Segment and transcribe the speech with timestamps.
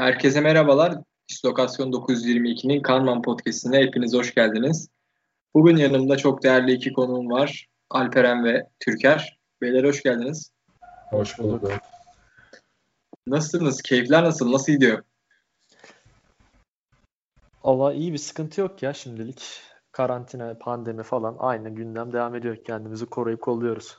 [0.00, 0.98] Herkese merhabalar.
[1.28, 4.88] Dislokasyon 922'nin Kanman Podcast'ine hepiniz hoş geldiniz.
[5.54, 7.68] Bugün yanımda çok değerli iki konuğum var.
[7.90, 9.38] Alperen ve Türker.
[9.60, 10.52] Beyler hoş geldiniz.
[11.10, 11.72] Hoş bulduk.
[13.26, 13.82] Nasılsınız?
[13.82, 14.52] Keyifler nasıl?
[14.52, 15.02] Nasıl gidiyor?
[17.64, 19.60] Allah iyi bir sıkıntı yok ya şimdilik.
[19.92, 22.56] Karantina, pandemi falan aynı gündem devam ediyor.
[22.64, 23.98] Kendimizi koruyup kolluyoruz.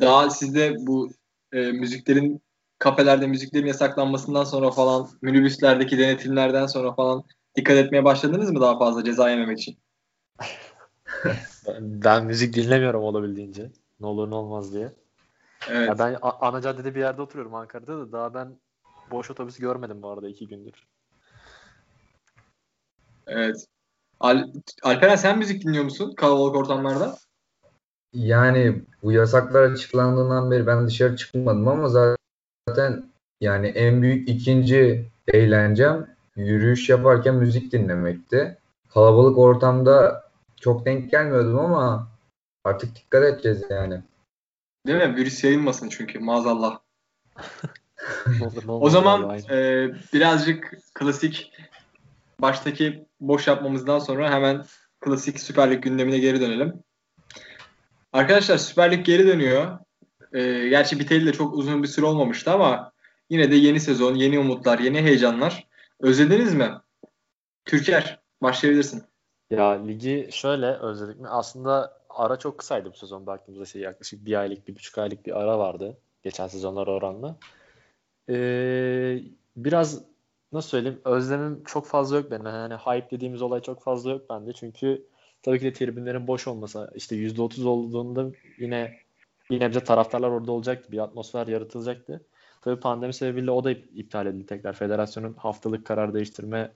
[0.00, 1.10] Daha sizde bu
[1.52, 2.45] e, müziklerin
[2.78, 7.24] kafelerde müziklerin yasaklanmasından sonra falan minibüslerdeki denetimlerden sonra falan
[7.56, 9.78] dikkat etmeye başladınız mı daha fazla ceza yememek için?
[11.80, 13.70] ben, müzik dinlemiyorum olabildiğince.
[14.00, 14.92] Ne olur ne olmaz diye.
[15.68, 15.88] Evet.
[15.88, 18.58] Ya ben ana caddede bir yerde oturuyorum Ankara'da da daha ben
[19.10, 20.86] boş otobüs görmedim bu arada iki gündür.
[23.26, 23.66] Evet.
[24.20, 24.44] Al
[24.82, 27.16] Alperen sen müzik dinliyor musun kalabalık ortamlarda?
[28.12, 32.15] Yani bu yasaklar açıklandığından beri ben dışarı çıkmadım ama zaten
[33.40, 38.58] yani en büyük ikinci eğlencem yürüyüş yaparken müzik dinlemekti.
[38.88, 40.24] Kalabalık ortamda
[40.60, 42.08] çok denk gelmiyordum ama
[42.64, 44.02] artık dikkat edeceğiz yani.
[44.86, 45.16] Değil mi?
[45.16, 46.78] Virüs yayılmasın çünkü maazallah.
[48.68, 51.52] o zaman e, birazcık klasik
[52.40, 54.64] baştaki boş yapmamızdan sonra hemen
[55.00, 56.74] klasik Süper Lig gündemine geri dönelim.
[58.12, 59.78] Arkadaşlar Süper Lig geri dönüyor.
[60.36, 62.92] E, gerçi biteli de çok uzun bir süre olmamıştı ama
[63.30, 65.66] yine de yeni sezon, yeni umutlar, yeni heyecanlar.
[66.00, 66.70] Özlediniz mi?
[67.64, 69.02] Türker, başlayabilirsin.
[69.50, 71.28] Ya ligi şöyle özledik mi?
[71.28, 75.40] Aslında ara çok kısaydı bu sezon baktığımızda şey yaklaşık bir aylık, bir buçuk aylık bir
[75.40, 75.96] ara vardı.
[76.22, 77.36] Geçen sezonlara oranla.
[78.28, 79.22] Ee,
[79.56, 80.02] biraz
[80.52, 82.46] nasıl söyleyeyim özlemim çok fazla yok benim.
[82.46, 84.52] Yani hype dediğimiz olay çok fazla yok bende.
[84.52, 85.06] Çünkü
[85.42, 89.05] tabii ki de tribünlerin boş olması işte %30 olduğunda yine
[89.50, 90.92] yine bize taraftarlar orada olacaktı.
[90.92, 92.24] Bir atmosfer yaratılacaktı.
[92.62, 94.72] Tabii pandemi sebebiyle o da iptal edildi tekrar.
[94.72, 96.72] Federasyonun haftalık karar değiştirme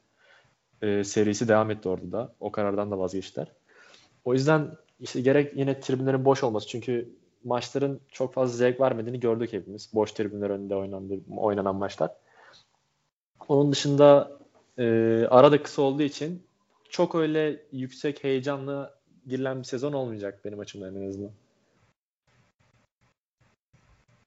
[0.83, 2.35] e, serisi devam etti orada da.
[2.41, 3.53] O karardan da vazgeçtiler.
[4.25, 7.09] O yüzden işte gerek yine tribünlerin boş olması çünkü
[7.44, 9.91] maçların çok fazla zevk vermediğini gördük hepimiz.
[9.94, 12.11] Boş tribünler önünde oynandı, oynanan maçlar.
[13.49, 14.39] Onun dışında
[14.78, 14.84] e,
[15.31, 16.43] ara da kısa olduğu için
[16.89, 18.94] çok öyle yüksek heyecanlı
[19.27, 21.31] girilen bir sezon olmayacak benim açımdan en azından.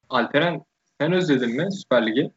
[0.08, 0.64] Alperen
[1.00, 2.30] sen özledin mi Süper Lig'i?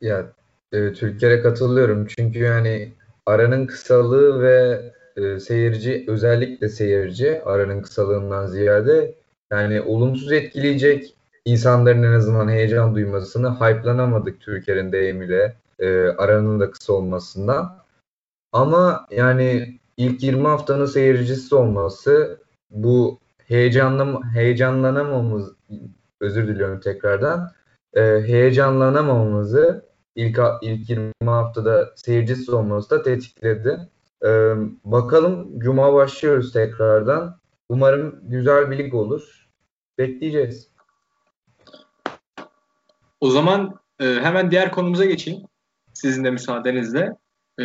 [0.00, 0.32] Ya
[0.72, 2.92] e, Türkiye'ye katılıyorum çünkü yani
[3.26, 4.82] aranın kısalığı ve
[5.16, 9.14] e, seyirci özellikle seyirci aranın kısalığından ziyade
[9.52, 11.14] yani olumsuz etkileyecek
[11.44, 17.82] insanların en azından heyecan duymasını hype'lanamadık Türkiye'nin deyimiyle e, aranın da kısa olmasından.
[18.52, 22.38] Ama yani ilk 20 haftanın seyircisi olması
[22.70, 25.52] bu heyecanlı heyecanlanamamız
[26.22, 27.52] özür diliyorum tekrardan
[27.94, 33.88] e, heyecanlanamamamızı ilk ilk 20 haftada seyircisiz olması da tetikledi.
[34.24, 37.38] Ee, bakalım Cuma başlıyoruz tekrardan.
[37.68, 39.48] Umarım güzel bir lig olur.
[39.98, 40.68] Bekleyeceğiz.
[43.20, 45.42] O zaman e, hemen diğer konumuza geçeyim.
[45.94, 47.12] Sizin de müsaadenizle.
[47.60, 47.64] E,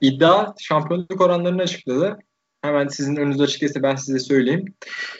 [0.00, 2.18] iddia şampiyonluk oranlarını açıkladı.
[2.62, 4.74] Hemen sizin önünüzde açıkçası ben size söyleyeyim.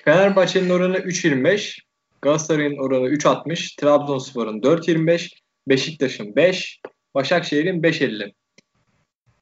[0.04, 1.78] Fenerbahçe'nin oranı 3.25,
[2.22, 5.32] Galatasaray'ın oranı 3.60, Trabzonspor'un 4.25,
[5.68, 6.80] Beşiktaş'ın 5,
[7.14, 8.32] Başakşehir'in 5.50.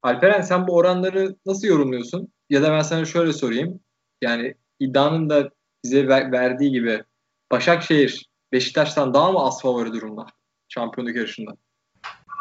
[0.02, 2.28] Alperen sen bu oranları nasıl yorumluyorsun?
[2.50, 3.80] Ya da ben sana şöyle sorayım.
[4.22, 5.50] Yani iddianın da
[5.84, 7.04] bize ver, verdiği gibi
[7.52, 10.26] Başakşehir Beşiktaş'tan daha mı az favori durumda
[10.68, 11.50] şampiyonluk yarışında?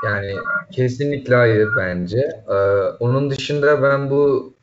[0.05, 0.35] Yani
[0.71, 2.43] kesinlikle hayır bence.
[2.49, 2.53] Ee,
[2.99, 4.53] onun dışında ben bu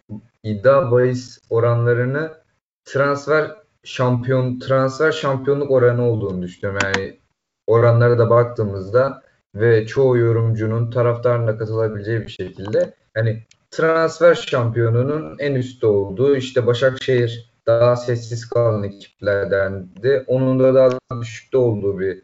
[0.42, 2.32] iddia bahis oranlarını
[2.84, 6.80] transfer şampiyon transfer şampiyonluk oranı olduğunu düşünüyorum.
[6.84, 7.18] Yani
[7.66, 9.22] oranlara da baktığımızda
[9.54, 17.52] ve çoğu yorumcunun taraftarına katılabileceği bir şekilde hani transfer şampiyonunun en üstte olduğu işte Başakşehir
[17.66, 20.24] daha sessiz kalan ekiplerdendi.
[20.26, 22.22] Onun da daha düşükte olduğu bir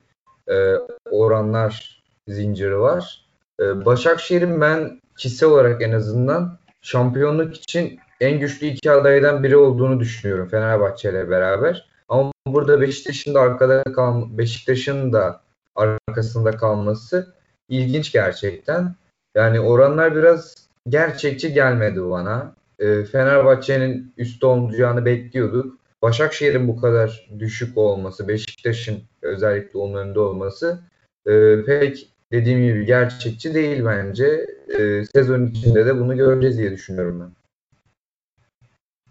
[0.48, 0.74] e,
[1.10, 3.24] oranlar zinciri var.
[3.60, 10.00] E, Başakşehir'in ben kişisel olarak en azından şampiyonluk için en güçlü iki adaydan biri olduğunu
[10.00, 11.88] düşünüyorum Fenerbahçe ile beraber.
[12.08, 15.40] Ama burada Beşiktaş'ın da arkada kal Beşiktaş'ın da
[15.76, 17.34] arkasında kalması
[17.68, 18.94] ilginç gerçekten.
[19.34, 20.54] Yani oranlar biraz
[20.88, 22.54] gerçekçi gelmedi bana.
[22.78, 25.78] E, Fenerbahçe'nin üstte olacağını bekliyorduk.
[26.02, 30.80] Başakşehir'in bu kadar düşük olması, Beşiktaş'ın özellikle onun önünde olması
[31.26, 34.46] e, pek dediğim gibi gerçekçi değil bence.
[34.78, 37.37] E, sezon içinde de bunu göreceğiz diye düşünüyorum ben.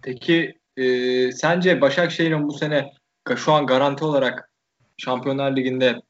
[0.01, 2.91] Peki e, sence Başakşehir'in bu sene
[3.35, 4.51] şu an garanti olarak
[4.97, 6.01] Şampiyonlar Ligi'nde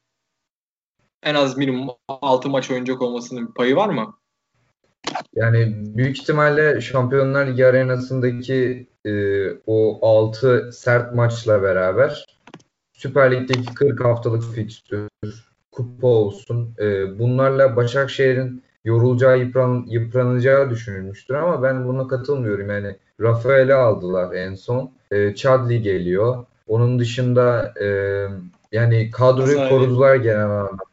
[1.23, 4.17] en az minimum 6 maç oynayacak olmasının bir payı var mı?
[5.35, 9.11] Yani büyük ihtimalle Şampiyonlar Ligi arenasındaki e,
[9.65, 12.25] o 6 sert maçla beraber
[12.93, 15.09] Süper Lig'deki 40 haftalık fikstür,
[15.71, 16.75] kupa olsun.
[16.79, 22.69] E, bunlarla Başakşehir'in yorulacağı, yıpran, yıpranacağı düşünülmüştür ama ben buna katılmıyorum.
[22.69, 24.91] Yani Rafael'i aldılar en son.
[25.11, 26.45] E, Chadli geliyor.
[26.67, 27.87] Onun dışında e,
[28.71, 30.23] yani kadroyu Hasan korudular Ali.
[30.23, 30.83] genel anlamda.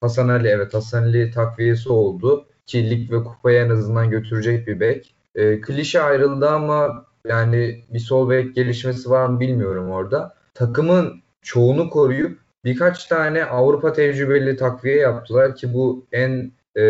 [0.00, 2.46] Hasan Ali evet Hasan Ali takviyesi oldu.
[2.66, 5.14] Ki lig ve kupaya en azından götürecek bir bek.
[5.34, 10.34] E, klişe ayrıldı ama yani bir sol bek gelişmesi var mı bilmiyorum orada.
[10.54, 16.82] Takımın çoğunu koruyup birkaç tane Avrupa tecrübeli takviye yaptılar ki bu en e,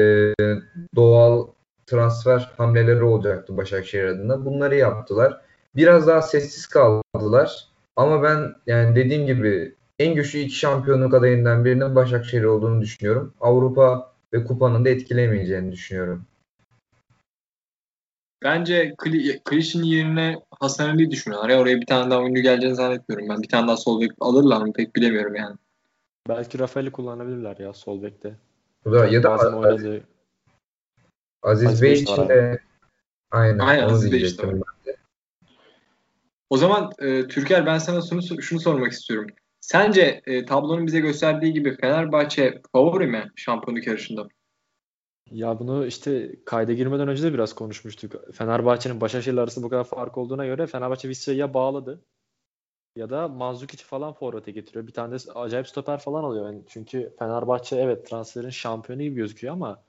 [0.96, 1.46] doğal
[1.86, 4.44] transfer hamleleri olacaktı Başakşehir adına.
[4.44, 5.40] Bunları yaptılar.
[5.76, 7.68] Biraz daha sessiz kaldılar.
[7.96, 13.34] Ama ben yani dediğim gibi en güçlü iki şampiyonluk adayından birinin Başakşehir olduğunu düşünüyorum.
[13.40, 16.26] Avrupa ve kupanın da etkilemeyeceğini düşünüyorum.
[18.44, 18.94] Bence
[19.44, 21.48] Kliş'in yerine Hasan Ali düşünüyorlar.
[21.48, 23.42] Ya oraya bir tane daha oyuncu geleceğini zannetmiyorum ben.
[23.42, 25.56] Bir tane daha sol bek alırlar mı pek bilemiyorum yani.
[26.28, 28.34] Belki Rafael'i kullanabilirler ya sol bekte.
[28.86, 30.02] Da, ya da Aziz,
[31.44, 32.58] Aziz, Aziz Bey için de
[33.30, 34.46] aynen, aynen Aziz Bey işte
[36.50, 39.30] O zaman e, Türker ben sana şunu, şunu sormak istiyorum.
[39.60, 44.28] Sence e, tablonun bize gösterdiği gibi Fenerbahçe favori mi şampiyonluk yarışında?
[45.30, 48.12] Ya bunu işte kayda girmeden önce de biraz konuşmuştuk.
[48.32, 52.04] Fenerbahçe'nin Başakşehir arasında bu kadar fark olduğuna göre Fenerbahçe Vissa'ya bağladı.
[52.96, 54.86] Ya da Manzukic falan forvete getiriyor.
[54.86, 56.46] Bir tane de acayip stoper falan alıyor.
[56.46, 59.82] Yani çünkü Fenerbahçe evet transferin şampiyonu gibi gözüküyor ama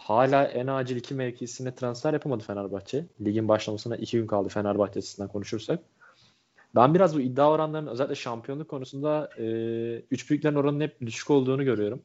[0.00, 3.06] hala en acil iki mevkisine transfer yapamadı Fenerbahçe.
[3.20, 5.80] Ligin başlamasına iki gün kaldı Fenerbahçe açısından konuşursak.
[6.74, 9.44] Ben biraz bu iddia oranlarının özellikle şampiyonluk konusunda e,
[10.10, 12.02] üç büyüklerin oranının hep düşük olduğunu görüyorum.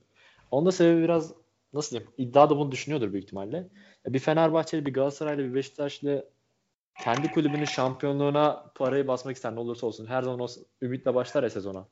[0.51, 1.33] Onun da sebebi biraz
[1.73, 3.67] nasıl diyeyim iddia da bunu düşünüyordur büyük ihtimalle.
[4.07, 6.29] Bir Fenerbahçeli, bir Galatasaraylı, bir Beşiktaşlı
[7.03, 10.05] kendi kulübünün şampiyonluğuna parayı basmak ister ne olursa olsun.
[10.05, 10.47] Her zaman o
[10.81, 11.87] ümitle başlar ya sezona.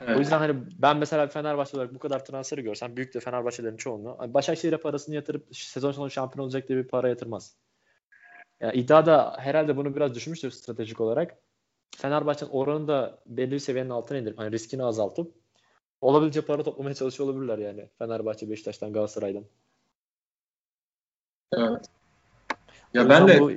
[0.00, 0.16] Evet.
[0.16, 4.16] O yüzden hani ben mesela Fenerbahçe olarak bu kadar transferi görsem büyük de Fenerbahçelerin çoğunluğu
[4.18, 7.56] hani Başakşehir'e parasını yatırıp sezon sonu şampiyon olacak diye bir para yatırmaz.
[8.60, 11.36] Yani iddia da herhalde bunu biraz düşünmüştür stratejik olarak.
[11.96, 15.32] Fenerbahçe'nin oranını da belli bir seviyenin altına indirip hani riskini azaltıp
[16.00, 17.88] olabildiğince para toplamaya çalışıyor olabilirler yani.
[17.98, 19.44] Fenerbahçe, Beşiktaş'tan, Galatasaray'dan.
[21.52, 21.86] Evet.
[22.94, 23.50] Ya ben de bu,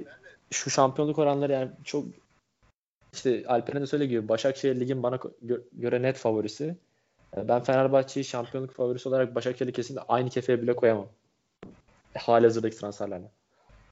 [0.51, 2.05] şu şampiyonluk oranları yani çok
[3.13, 5.19] işte Alper'in de söylediği gibi Başakşehir ligin bana
[5.73, 6.75] göre net favorisi.
[7.37, 11.07] Ben Fenerbahçe'yi şampiyonluk favorisi olarak Başakşehir'i kesinlikle aynı kefeye bile koyamam.
[12.17, 13.31] Hali hazırdaki transferlerle.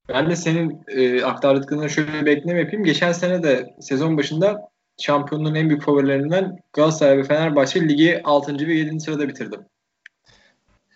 [0.10, 2.84] Ben de senin e, aktardıklarına şöyle bir ekleme yapayım.
[2.84, 8.68] Geçen sene de sezon başında şampiyonluğun en büyük favorilerinden Galatasaray ve Fenerbahçe ligi 6.
[8.68, 9.00] ve 7.
[9.00, 9.60] sırada bitirdi.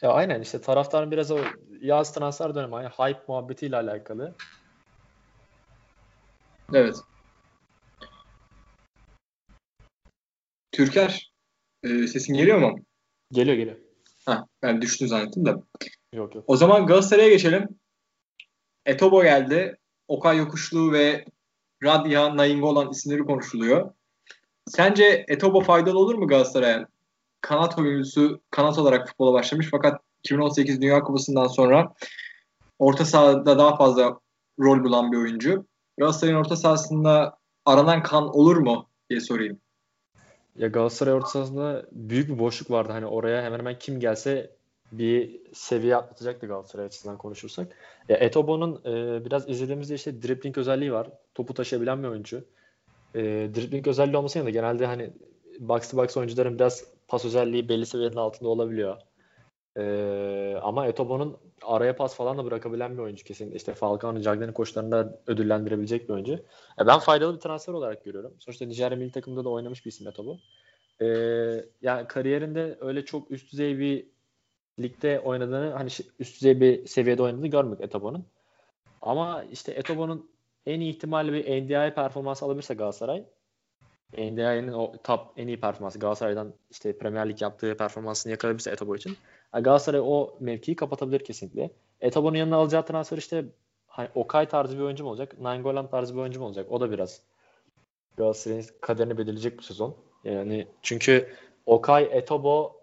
[0.02, 1.40] Ya aynen işte taraftarın biraz o
[1.82, 4.36] yaz transfer dönemi hani hype muhabbetiyle alakalı.
[6.74, 6.96] Evet.
[10.72, 11.32] Türker
[11.84, 12.80] e, sesin geliyor mu?
[13.32, 13.78] Geliyor geliyor.
[14.26, 15.56] Ha, ben düştüm zannettim de.
[16.14, 16.44] Yok yok.
[16.48, 17.70] O zaman Galatasaray'a geçelim.
[18.86, 19.78] Etobo geldi.
[20.08, 21.26] Okay Yokuşlu ve
[21.84, 23.92] Radya Nainggolan isimleri konuşuluyor.
[24.68, 26.88] Sence Etobo faydalı olur mu Galatasaray'a?
[27.42, 31.94] Kanat oyuncusu kanat olarak futbola başlamış fakat 2018 Dünya Kupası'ndan sonra
[32.80, 34.20] orta sahada daha fazla
[34.60, 35.66] rol bulan bir oyuncu.
[35.98, 39.62] Galatasaray'ın orta sahasında aranan kan olur mu diye sorayım.
[40.56, 42.92] Ya Galatasaray orta sahasında büyük bir boşluk vardı.
[42.92, 44.52] Hani oraya hemen hemen kim gelse
[44.92, 47.76] bir seviye atlatacaktı Galatasaray açısından konuşursak.
[48.10, 51.10] Ya Etobo'nun e, biraz izlediğimizde işte dribbling özelliği var.
[51.36, 52.46] Topu taşıyabilen bir oyuncu.
[53.16, 53.22] E,
[53.56, 55.10] dribbling özelliği olması yanında genelde hani
[55.60, 58.98] box to box oyuncuların biraz pas özelliği belli seviyenin altında olabiliyor.
[59.78, 63.58] E, ama Etobo'nun araya pas falan da bırakabilen bir oyuncu kesinlikle.
[63.58, 66.34] İşte Falcao'nun Cagney'in koşularında ödüllendirebilecek bir oyuncu.
[66.80, 68.34] E, ben faydalı bir transfer olarak görüyorum.
[68.40, 70.38] Sonuçta Nijerya milli takımında da oynamış bir isim Etobo.
[71.02, 71.06] E,
[71.82, 74.06] yani kariyerinde öyle çok üst düzey bir
[74.80, 78.26] ligde oynadığını hani üst düzey bir seviyede oynadığını görmedik Etobo'nun.
[79.02, 80.32] Ama işte Etobo'nun
[80.66, 83.26] en iyi ihtimalle bir NDI performans alabilirse Galatasaray
[84.18, 89.18] NDI'nin o top en iyi performansı Galatasaray'dan işte Premier Lig yaptığı performansını yakalayabilirse Etobo için
[89.54, 91.72] Galatasaray o mevkiyi kapatabilir kesinlikle.
[92.02, 93.46] Etobo'nun yanına alacağı transfer işte
[93.88, 95.40] hani Okay tarzı bir oyuncu mu olacak?
[95.42, 96.72] Nainggolan tarzı bir oyuncu mu olacak?
[96.72, 97.22] O da biraz
[98.18, 99.96] Galatasaray'ın kaderini belirleyecek bu sezon.
[100.24, 101.28] Yani çünkü
[101.66, 102.82] Okay, Etobo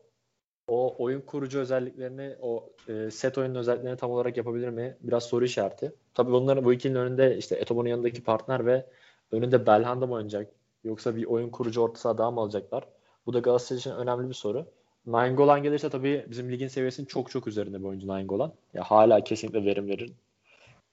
[0.69, 4.97] o oyun kurucu özelliklerini, o e, set oyunun özelliklerini tam olarak yapabilir mi?
[5.01, 5.93] Biraz soru işareti.
[6.15, 8.87] Tabii bunların bu ikilinin önünde işte Etobo'nun yanındaki partner ve
[9.33, 10.51] önünde Belhanda mı oynayacak?
[10.85, 12.89] Yoksa bir oyun kurucu orta saha daha mı alacaklar?
[13.27, 14.67] Bu da Galatasaray için önemli bir soru.
[15.09, 18.53] Nainggolan gelirse tabii bizim ligin seviyesinin çok çok üzerinde bir oyuncu Nainggolan.
[18.75, 20.13] Ya hala kesinlikle verim verir.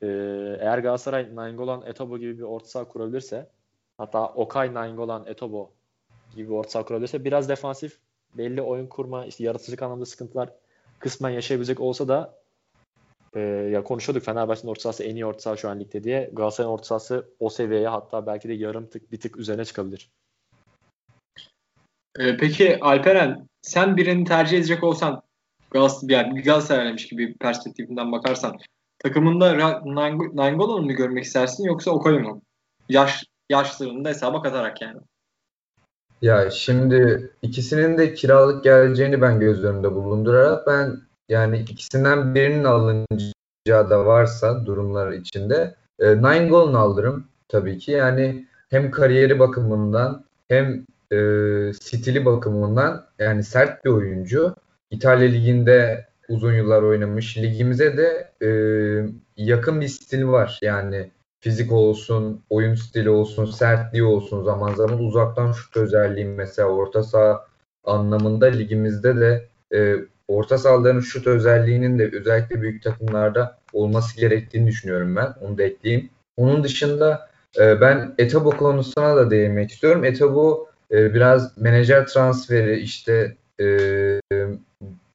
[0.02, 0.08] Ee,
[0.60, 3.50] eğer Galatasaray Nainggolan, Etobo gibi bir orta saha kurabilirse
[3.98, 5.72] hatta Okay, Nainggolan, Etobo
[6.36, 7.98] gibi bir orta saha kurabilirse biraz defansif
[8.38, 10.50] belli oyun kurma, işte yaratıcılık anlamda sıkıntılar
[11.00, 12.40] kısmen yaşayabilecek olsa da
[13.36, 13.40] e,
[13.72, 16.30] ya konuşuyorduk Fenerbahçe'nin orta sahası en iyi orta saha şu an ligde diye.
[16.34, 20.10] Galatasaray'ın orta sahası o seviyeye hatta belki de yarım tık bir tık üzerine çıkabilir.
[22.20, 25.22] Ee, peki Alperen sen birini tercih edecek olsan
[25.72, 28.58] Galatasaray, yani Galatasaray'mış gibi bir perspektifinden bakarsan
[29.00, 29.58] takımında
[30.34, 32.42] Nainggolan'ı mı görmek istersin yoksa Okoye mu?
[32.90, 35.00] Yaş yaşlarını da hesaba katarak yani.
[36.22, 43.90] Ya şimdi ikisinin de kiralık geleceğini ben göz önünde bulundurarak ben yani ikisinden birinin alınacağı
[43.90, 47.92] da varsa durumlar içinde e, Nine alırım tabii ki.
[47.92, 51.18] Yani hem kariyeri bakımından hem e,
[51.74, 54.56] stili bakımından yani sert bir oyuncu.
[54.92, 57.38] İtalya Ligi'nde uzun yıllar oynamış.
[57.38, 58.50] Ligimize de e,
[59.38, 60.60] yakın bir stil var.
[60.62, 67.04] Yani fizik olsun, oyun stili olsun, sertliği olsun zaman zaman uzaktan şut özelliği mesela orta
[67.04, 67.46] saha
[67.84, 69.96] anlamında ligimizde de e,
[70.28, 75.34] orta sahaların şut özelliğinin de özellikle büyük takımlarda olması gerektiğini düşünüyorum ben.
[75.42, 76.10] Onu da ekleyeyim.
[76.38, 80.06] Onun dışında e, ben Etabo konusuna da değinmek istiyorum.
[80.06, 83.66] Etabo e, biraz menajer transferi işte e,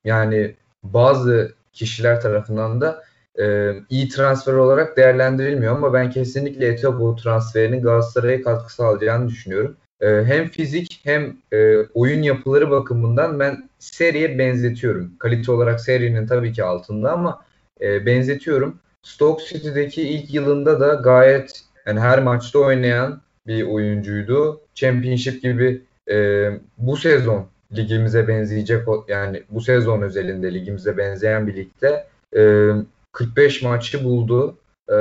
[0.04, 3.02] yani bazı kişiler tarafından da
[3.40, 9.76] e, iyi transfer olarak değerlendirilmiyor ama ben kesinlikle Etebo transferinin Galatasaray'a katkı sağlayacağını düşünüyorum.
[10.00, 15.12] E, hem fizik hem e, oyun yapıları bakımından ben seriye benzetiyorum.
[15.18, 17.44] Kalite olarak serinin tabii ki altında ama
[17.80, 18.78] e, benzetiyorum.
[19.02, 24.60] Stoke City'deki ilk yılında da gayet yani her maçta oynayan bir oyuncuydu.
[24.74, 32.06] Championship gibi e, bu sezon ligimize benzeyecek yani bu sezon özelinde ligimize benzeyen bir ligde
[32.36, 32.70] e,
[33.12, 34.58] 45 maçı buldu.
[34.92, 34.96] E,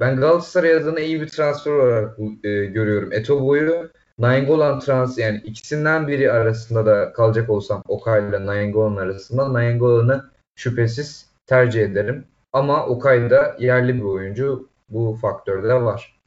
[0.00, 3.12] ben Galatasaray adına iyi bir transfer olarak e, görüyorum.
[3.12, 10.30] Etobo'yu Nainggolan trans yani ikisinden biri arasında da kalacak olsam Okay ile Nainggolan arasında Nainggolan'ı
[10.56, 12.24] şüphesiz tercih ederim.
[12.52, 14.68] Ama Okay da yerli bir oyuncu.
[14.88, 16.17] Bu faktör de var.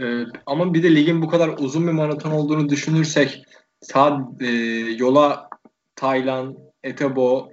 [0.00, 3.44] Ee, ama bir de ligin bu kadar uzun bir maraton olduğunu düşünürsek
[3.80, 4.46] sağ e,
[4.98, 5.48] yola
[5.96, 7.48] Taylan, Etebo,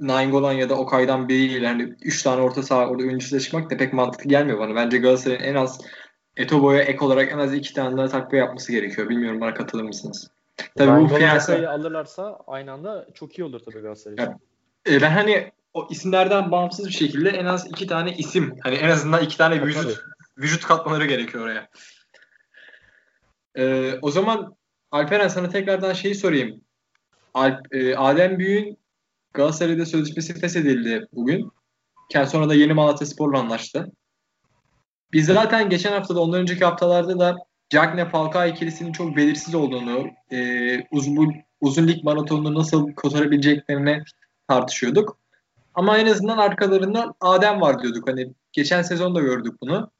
[0.00, 3.92] Nainggolan ya da Okay'dan biriyle hani 3 tane orta saha orada oyuncusuyla çıkmak da pek
[3.92, 4.74] mantıklı gelmiyor bana.
[4.74, 5.80] Bence Galatasaray'ın en az
[6.36, 9.08] Etobo'ya ek olarak en az 2 tane daha takviye yapması gerekiyor.
[9.08, 10.30] Bilmiyorum bana katılır mısınız?
[10.76, 14.34] Tabii bu finansal alırlarsa aynı anda çok iyi olur tabii Galatasaray için.
[14.94, 18.90] E, ben hani o isimlerden bağımsız bir şekilde en az iki tane isim hani en
[18.90, 20.04] azından iki tane vücut
[20.38, 21.68] vücut katmaları gerekiyor oraya.
[23.56, 24.56] Ee, o zaman
[24.90, 26.60] Alperen sana tekrardan şeyi sorayım.
[27.34, 28.78] Alp, e, Adem Büyük'ün
[29.32, 31.52] Galatasaray'da sözleşmesi feshedildi bugün.
[32.26, 33.92] Sonra da yeni Malatya Spor'la anlaştı.
[35.12, 37.36] Biz zaten geçen haftada ondan önceki haftalarda da
[37.70, 44.02] Cagne Falcao ikilisinin çok belirsiz olduğunu, e, uzun, uzun lig maratonunu nasıl kotarabileceklerini
[44.48, 45.18] tartışıyorduk.
[45.74, 48.08] Ama en azından arkalarında Adem var diyorduk.
[48.08, 49.90] Hani geçen sezon da gördük bunu.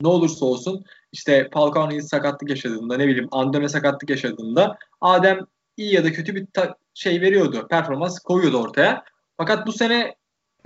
[0.00, 5.40] Ne olursa olsun işte Falcao'nun sakatlık yaşadığında ne bileyim Andone sakatlık yaşadığında Adem
[5.76, 7.66] iyi ya da kötü bir ta- şey veriyordu.
[7.70, 9.04] Performans koyuyordu ortaya.
[9.36, 10.14] Fakat bu sene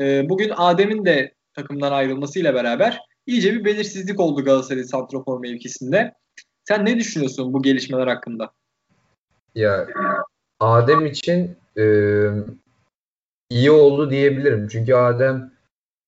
[0.00, 6.14] e, bugün Adem'in de takımdan ayrılmasıyla beraber iyice bir belirsizlik oldu Galatasaray santrafor mevkisinde.
[6.64, 8.50] Sen ne düşünüyorsun bu gelişmeler hakkında?
[9.54, 9.87] Ya
[10.61, 11.85] Adem için e,
[13.50, 14.68] iyi oldu diyebilirim.
[14.68, 15.58] Çünkü Adem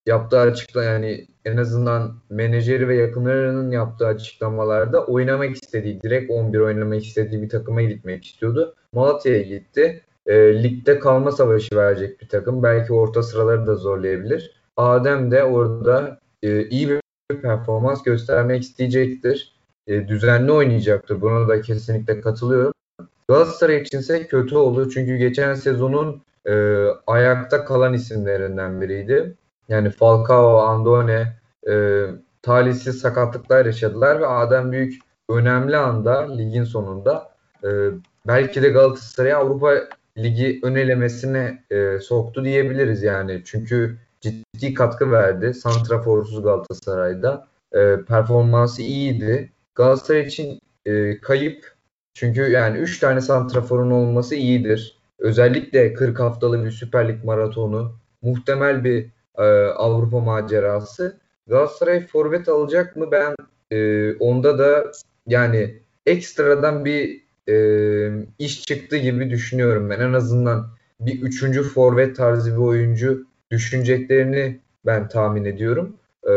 [0.07, 7.05] yaptığı açıkla yani en azından menajeri ve yakınlarının yaptığı açıklamalarda oynamak istediği, direkt 11 oynamak
[7.05, 8.75] istediği bir takıma gitmek istiyordu.
[8.93, 10.03] Malatya'ya gitti.
[10.27, 12.63] E, ligde kalma savaşı verecek bir takım.
[12.63, 14.61] Belki orta sıraları da zorlayabilir.
[14.77, 17.01] Adem de orada e, iyi bir
[17.43, 19.55] performans göstermek isteyecektir.
[19.87, 21.21] E, düzenli oynayacaktır.
[21.21, 22.73] Buna da kesinlikle katılıyorum.
[23.29, 24.91] Galatasaray içinse kötü oldu.
[24.91, 29.35] Çünkü geçen sezonun e, ayakta kalan isimlerinden biriydi.
[29.71, 31.33] Yani Falcao, Andone
[31.71, 32.05] e,
[32.43, 34.95] talihsiz sakatlıklar yaşadılar ve Adem Büyük
[35.29, 37.31] önemli anda ligin sonunda
[37.65, 37.69] e,
[38.27, 39.75] belki de Galatasaray'ı Avrupa
[40.19, 43.43] Ligi önelemesine e, soktu diyebiliriz yani.
[43.45, 45.55] Çünkü ciddi katkı verdi.
[45.55, 47.47] Santraforsuz Galatasaray'da.
[47.73, 49.53] E, performansı iyiydi.
[49.75, 51.75] Galatasaray için e, kayıp.
[52.15, 54.99] Çünkü yani 3 tane santraforun olması iyidir.
[55.19, 59.07] Özellikle 40 haftalı bir Süper Lig maratonu muhtemel bir
[59.39, 61.21] e, Avrupa macerası.
[61.47, 63.11] Galatasaray forvet alacak mı?
[63.13, 63.35] Ben
[63.71, 64.93] e, onda da
[65.27, 67.55] yani ekstradan bir e,
[68.39, 70.01] iş çıktı gibi düşünüyorum ben.
[70.01, 70.67] En azından
[71.01, 75.97] bir üçüncü forvet tarzı bir oyuncu düşüneceklerini ben tahmin ediyorum.
[76.29, 76.33] E,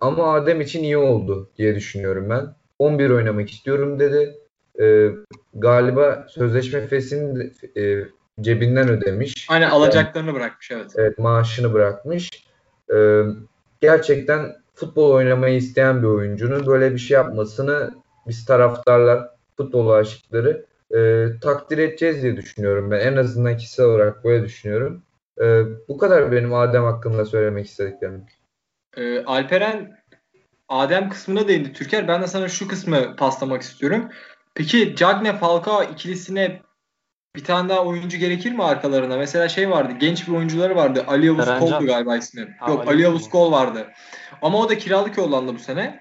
[0.00, 2.54] ama Adem için iyi oldu diye düşünüyorum ben.
[2.78, 4.34] 11 oynamak istiyorum dedi.
[4.80, 5.10] E,
[5.54, 8.04] galiba sözleşme fesini e,
[8.40, 9.46] cebinden ödemiş.
[9.50, 10.92] Aynen alacaklarını yani, bırakmış evet.
[10.96, 12.30] Evet maaşını bırakmış.
[12.94, 13.22] E,
[13.80, 17.94] gerçekten futbol oynamayı isteyen bir oyuncunun böyle bir şey yapmasını
[18.26, 23.00] biz taraftarlar, futbol aşıkları e, takdir edeceğiz diye düşünüyorum ben.
[23.00, 25.02] En azından kişisel olarak böyle düşünüyorum.
[25.40, 28.24] E, bu kadar benim Adem hakkında söylemek istediklerim.
[28.96, 30.04] E, Alperen
[30.68, 32.08] Adem kısmına değindi Türker.
[32.08, 34.08] Ben de sana şu kısmı paslamak istiyorum.
[34.54, 36.62] Peki Cagne Falcao ikilisine
[37.36, 39.16] bir tane daha oyuncu gerekir mi arkalarına?
[39.16, 39.92] Mesela şey vardı.
[40.00, 41.04] Genç bir oyuncuları vardı.
[41.06, 42.56] Ali Yavuz Kol'du galiba ismi.
[42.60, 43.92] Ha, Yok Ali, Ali Yavuz Kol vardı.
[44.42, 46.00] Ama o da kiralık yollandı bu sene.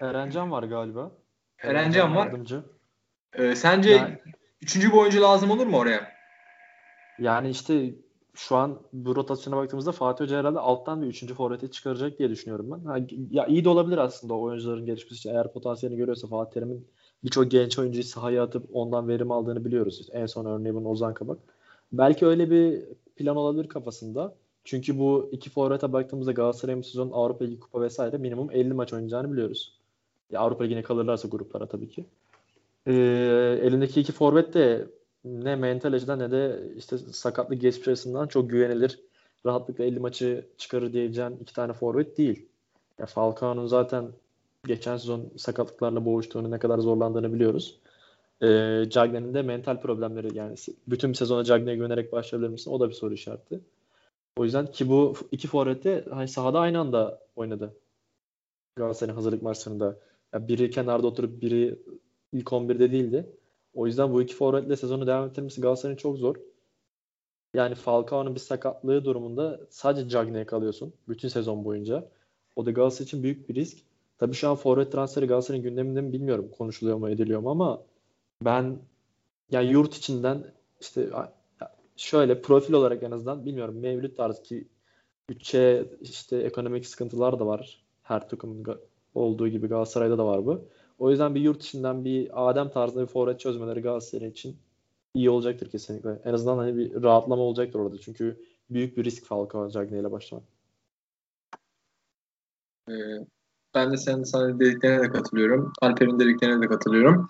[0.00, 1.12] Erencan var galiba.
[1.58, 2.26] Erencan var.
[2.26, 2.62] Yardımcı.
[3.34, 4.18] Ee, sence yani,
[4.60, 6.12] üçüncü bir oyuncu lazım olur mu oraya?
[7.18, 7.94] Yani işte
[8.34, 12.70] şu an bu rotasyona baktığımızda Fatih Hoca herhalde alttan bir üçüncü forveti çıkaracak diye düşünüyorum
[12.70, 12.84] ben.
[12.90, 12.98] Ha,
[13.30, 15.30] ya iyi de olabilir aslında o oyuncuların gelişmesi için.
[15.30, 16.88] Eğer potansiyelini görüyorsa Fatih Terim'in
[17.24, 20.08] birçok genç oyuncuyu sahaya atıp ondan verim aldığını biliyoruz.
[20.12, 21.38] En son örneği bunun Ozan Kabak.
[21.92, 22.82] Belki öyle bir
[23.16, 24.34] plan olabilir kafasında.
[24.64, 29.32] Çünkü bu iki forvete baktığımızda Galatasaray'ın sezon Avrupa Ligi Kupa vesaire minimum 50 maç oynayacağını
[29.32, 29.78] biliyoruz.
[30.30, 32.04] Ya Avrupa Ligi'ne kalırlarsa gruplara tabii ki.
[32.86, 32.92] Ee,
[33.62, 34.86] elindeki iki forvet de
[35.24, 39.00] ne mental açıdan ne de işte sakatlık geçmiş açısından çok güvenilir.
[39.46, 42.46] Rahatlıkla 50 maçı çıkarır diyeceğin iki tane forvet değil.
[42.98, 44.04] Ya Falcao'nun zaten
[44.66, 47.80] geçen sezon sakatlıklarla boğuştuğunu, ne kadar zorlandığını biliyoruz.
[48.42, 48.46] E,
[48.90, 52.70] Cagney'in de mental problemleri yani bütün sezona Cagney'e güvenerek başlayabilir misin?
[52.70, 53.60] O da bir soru işareti.
[54.36, 57.76] O yüzden ki bu iki forvette hani sahada aynı anda oynadı.
[58.76, 59.98] Galatasaray'ın hazırlık maçlarında.
[60.32, 61.78] Yani biri kenarda oturup biri
[62.32, 63.26] ilk 11'de değildi.
[63.74, 66.36] O yüzden bu iki forvetle sezonu devam ettirmesi Galatasaray'ın çok zor.
[67.54, 72.08] Yani Falcao'nun bir sakatlığı durumunda sadece Cagney'e kalıyorsun bütün sezon boyunca.
[72.56, 73.78] O da Galatasaray için büyük bir risk.
[74.22, 77.82] Tabii şu an forvet transferi Galatasaray'ın gündeminde mi bilmiyorum konuşuluyor mu ediliyor mu ama
[78.44, 78.78] ben
[79.50, 80.44] yani yurt içinden
[80.80, 81.10] işte
[81.96, 84.68] şöyle profil olarak en azından bilmiyorum Mevlüt tarzı ki
[85.30, 87.82] bütçe işte ekonomik sıkıntılar da var.
[88.02, 88.80] Her takımın
[89.14, 90.68] olduğu gibi Galatasaray'da da var bu.
[90.98, 94.56] O yüzden bir yurt içinden bir Adem tarzında bir forvet çözmeleri Galatasaray için
[95.14, 96.20] iyi olacaktır kesinlikle.
[96.24, 97.98] En azından hani bir rahatlama olacaktır orada.
[97.98, 100.44] Çünkü büyük bir risk Falcao Cagney ile başlamak.
[102.88, 102.92] Ee,
[103.74, 105.72] ben de senin sana dediklerine de katılıyorum.
[105.82, 107.28] Alper'in dediklerine de katılıyorum.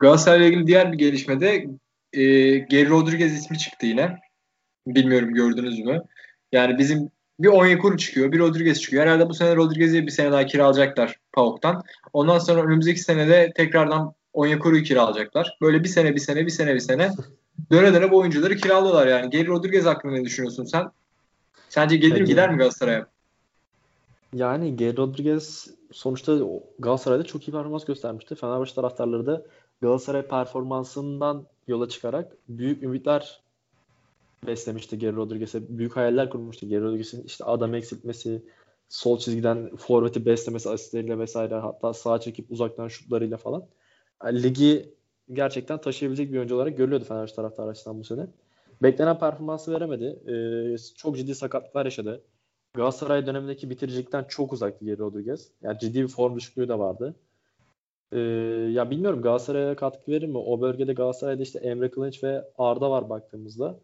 [0.00, 1.66] Galatasaray'la ilgili diğer bir gelişmede
[2.12, 2.22] e,
[2.58, 4.18] Geri Rodriguez ismi çıktı yine.
[4.86, 6.02] Bilmiyorum gördünüz mü?
[6.52, 9.02] Yani bizim bir Onyekuru çıkıyor, bir Rodriguez çıkıyor.
[9.02, 11.82] Herhalde bu sene Rodriguez'i bir sene daha kiralayacaklar PAOK'tan.
[12.12, 15.58] Ondan sonra önümüzdeki senede tekrardan Onyekuru'yu kiralayacaklar.
[15.62, 17.10] Böyle bir sene, bir sene, bir sene, bir sene
[17.70, 19.30] döne döne bu oyuncuları kiralıyorlar yani.
[19.30, 20.90] Geri Rodriguez hakkında ne düşünüyorsun sen?
[21.68, 23.06] Sence gelir mi gider mi Galatasaray'a?
[24.34, 26.38] Yani Geri Rodriguez sonuçta
[26.78, 28.34] Galatasaray'da çok iyi performans göstermişti.
[28.34, 29.42] Fenerbahçe taraftarları da
[29.82, 33.40] Galatasaray performansından yola çıkarak büyük ümitler
[34.46, 35.78] beslemişti Geri Rodriguez'e.
[35.78, 38.42] Büyük hayaller kurmuştu Geri Rodriguez'in işte adam eksiltmesi,
[38.88, 43.64] sol çizgiden forveti beslemesi asistleriyle vesaire hatta sağa çekip uzaktan şutlarıyla falan.
[44.24, 44.94] Yani ligi
[45.32, 48.26] gerçekten taşıyabilecek bir oyuncu olarak görülüyordu Fenerbahçe taraftarı açısından bu sene.
[48.82, 50.04] Beklenen performansı veremedi.
[50.32, 52.22] Ee, çok ciddi sakatlıklar yaşadı.
[52.74, 55.50] Galatasaray dönemindeki bitiricilikten çok uzaktı Geri Rodriguez.
[55.62, 57.14] Yani ciddi bir form düşüklüğü de vardı.
[58.12, 58.18] Ee,
[58.70, 60.38] ya bilmiyorum Galatasaray'a katkı verir mi?
[60.38, 63.80] O bölgede Galatasaray'da işte Emre Kılınç ve Arda var baktığımızda.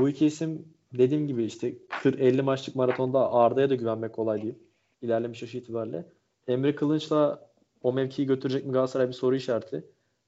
[0.00, 4.54] Bu iki isim dediğim gibi işte 40-50 maçlık maratonda Arda'ya da güvenmek kolay değil.
[5.02, 6.04] İlerlemiş yaşı itibariyle.
[6.48, 7.50] Emre Kılınç'la
[7.82, 9.84] o mevkiyi götürecek mi Galatasaray bir soru işareti.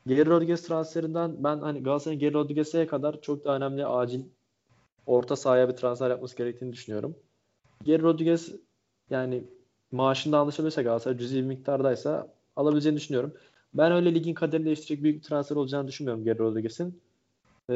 [0.07, 4.25] Geri Rodriguez transferinden ben hani Galatasaray'ın Geri Rodriguez'e kadar çok daha önemli acil
[5.07, 7.17] orta sahaya bir transfer yapması gerektiğini düşünüyorum.
[7.85, 8.53] Geri Rodriguez
[9.11, 9.45] yani
[9.93, 13.35] maaşında anlaşılırsa Galatasaray cüzi bir miktardaysa alabileceğini düşünüyorum.
[13.75, 17.01] Ben öyle ligin kaderini değiştirecek büyük bir transfer olacağını düşünmüyorum Geri Rodriguez'in.
[17.71, 17.75] Ee,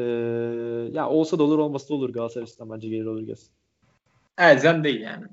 [0.93, 3.49] ya olsa da olur olmasa da olur Galatasaray açısından bence Geri Rodriguez.
[4.37, 5.25] Elzem değil yani.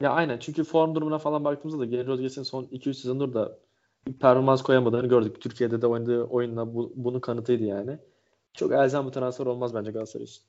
[0.00, 3.58] Ya aynen çünkü form durumuna falan baktığımızda da Geri Rodriguez'in son 2-3 sezondur da
[4.06, 5.40] bir performans koyamadığını gördük.
[5.40, 7.98] Türkiye'de de oynadığı oyunla bu, bunun kanıtıydı yani.
[8.54, 10.42] Çok elzem bir transfer olmaz bence Galatasaray için.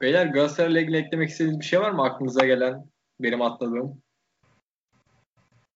[0.00, 2.86] Beyler Galatasaray'la ilgili eklemek istediğiniz bir şey var mı aklınıza gelen?
[3.20, 4.02] Benim atladığım.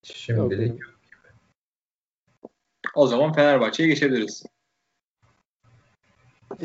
[0.02, 0.94] Şimdilik yok.
[2.94, 4.44] O zaman Fenerbahçe'ye geçebiliriz.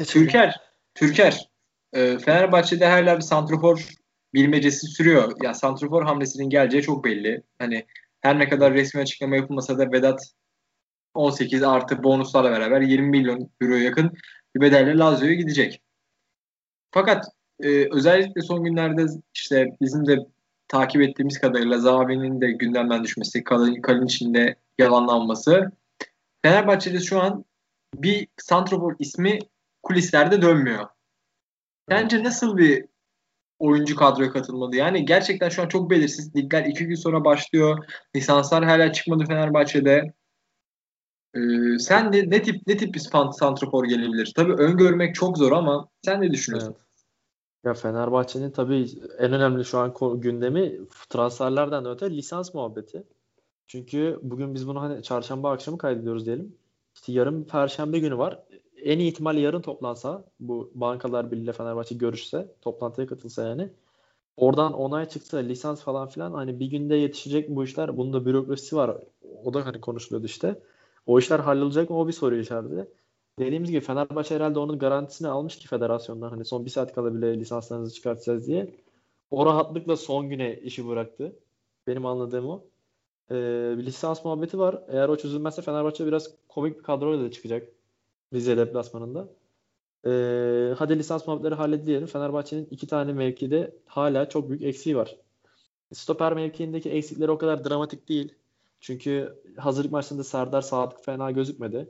[0.08, 0.62] Türker,
[0.96, 1.50] Türker.
[1.94, 3.90] E, Fenerbahçe'de hala bir santrofor
[4.34, 5.34] bilmecesi sürüyor.
[5.44, 7.44] Ya santrofor hamlesinin geleceği çok belli.
[7.60, 7.86] Hani
[8.22, 10.34] her ne kadar resmi açıklama yapılmasa da Vedat
[11.14, 14.18] 18 artı bonuslarla beraber 20 milyon euro yakın
[14.56, 15.82] bir bedelle Lazio'ya gidecek.
[16.92, 17.26] Fakat
[17.60, 20.18] e, özellikle son günlerde işte bizim de
[20.68, 25.72] takip ettiğimiz kadarıyla Zahavi'nin de gündemden düşmesi, Kalin, Kalinic'in de yalanlanması.
[26.42, 27.46] Fenerbahçe'de şu an
[27.96, 29.40] bir Santrofor ismi
[29.84, 30.88] kulislerde dönmüyor.
[31.90, 32.86] Bence nasıl bir
[33.60, 34.76] oyuncu kadroya katılmadı?
[34.76, 36.36] Yani gerçekten şu an çok belirsiz.
[36.36, 37.86] Ligler iki gün sonra başlıyor.
[38.16, 40.14] Lisanslar hala çıkmadı Fenerbahçe'de.
[41.36, 43.00] Ee, sen de ne tip ne tip bir
[43.32, 44.34] santrofor gelebilir?
[44.36, 46.76] Tabii öngörmek çok zor ama sen ne düşünüyorsun?
[46.78, 46.89] Evet.
[47.64, 53.04] Ya Fenerbahçe'nin tabii en önemli şu an gündemi transferlerden öte lisans muhabbeti.
[53.68, 56.56] Çünkü bugün biz bunu hani çarşamba akşamı kaydediyoruz diyelim.
[56.96, 58.44] İşte yarın perşembe günü var.
[58.84, 63.70] En iyi ihtimalle yarın toplansa bu bankalar birliğiyle Fenerbahçe görüşse toplantıya katılsa yani
[64.38, 67.98] oradan onay çıksa lisans falan filan hani bir günde yetişecek bu işler.
[67.98, 68.98] Bunun da bürokrasisi var.
[69.46, 70.60] O da hani konuşuluyordu işte.
[71.06, 72.88] O işler hallolacak mı o bir soru işareti
[73.40, 77.40] dediğimiz gibi Fenerbahçe herhalde onun garantisini almış ki federasyondan hani son bir saat kala bile
[77.40, 78.76] lisanslarınızı çıkartacağız diye.
[79.32, 81.36] O rahatlıkla son güne işi bıraktı.
[81.88, 82.64] Benim anladığım o.
[83.32, 83.36] Ee,
[83.78, 84.84] bir lisans muhabbeti var.
[84.88, 87.70] Eğer o çözülmezse Fenerbahçe biraz komik bir kadroyla da çıkacak.
[88.34, 89.30] Rize deplasmanında.
[90.06, 92.08] Ee, hadi lisans muhabbetleri halledelim.
[92.08, 95.16] Fenerbahçe'nin iki tane mevkide hala çok büyük eksiği var.
[95.94, 98.34] Stoper mevkiindeki eksikleri o kadar dramatik değil.
[98.82, 101.90] Çünkü hazırlık maçında Serdar Sadık fena gözükmedi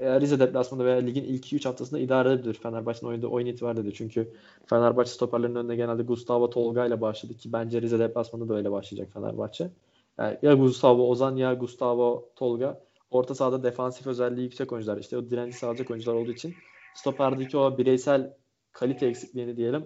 [0.00, 3.92] Rize deplasmanında veya ligin ilk 2-3 haftasında idare edebilir Fenerbahçe'nin oyunda oyun itibariyle de.
[3.92, 4.32] Çünkü
[4.66, 9.12] Fenerbahçe stoperlerinin önünde genelde Gustavo Tolga ile başladı ki bence Rize deplasmanında da öyle başlayacak
[9.12, 9.70] Fenerbahçe.
[10.18, 12.80] Yani ya Gustavo Ozan ya Gustavo Tolga
[13.10, 14.96] orta sahada defansif özelliği yüksek oyuncular.
[14.96, 16.54] İşte o direnci sağlayacak oyuncular olduğu için
[16.94, 18.34] stoperdeki o bireysel
[18.72, 19.84] kalite eksikliğini diyelim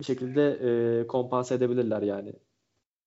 [0.00, 2.32] bir şekilde e, kompanse edebilirler yani.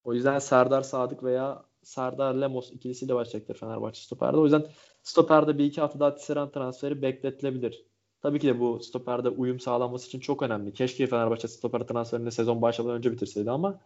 [0.04, 4.36] O yüzden Serdar Sadık veya Serdar Lemos ikilisiyle başlayacaktır Fenerbahçe stoperde.
[4.36, 4.66] O yüzden
[5.02, 7.84] stoperde bir iki hafta daha Tisserand transferi bekletilebilir.
[8.22, 10.72] Tabii ki de bu stoperde uyum sağlanması için çok önemli.
[10.72, 13.80] Keşke Fenerbahçe stoper transferini sezon başlamadan önce bitirseydi ama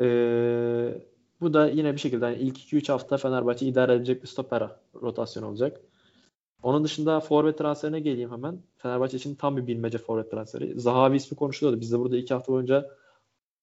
[0.00, 1.02] ee,
[1.40, 4.70] bu da yine bir şekilde yani ilk 2-3 hafta Fenerbahçe idare edecek bir stoper
[5.02, 5.80] rotasyon olacak.
[6.62, 8.62] Onun dışında forvet transferine geleyim hemen.
[8.76, 10.80] Fenerbahçe için tam bir bilmece forvet transferi.
[10.80, 11.80] Zahavi ismi konuşuluyordu.
[11.80, 12.90] Biz de burada iki hafta boyunca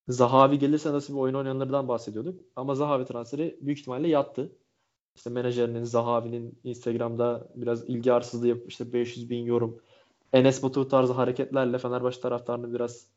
[0.07, 2.41] Zahavi gelirse nasıl bir oyun oynayanlardan bahsediyorduk.
[2.55, 4.51] Ama Zahavi transferi büyük ihtimalle yattı.
[5.15, 9.82] İşte menajerinin Zahavi'nin Instagram'da biraz ilgi arsızlığı yapıp işte 500 bin yorum
[10.34, 13.08] Enes Batur tarzı hareketlerle Fenerbahçe taraftarını biraz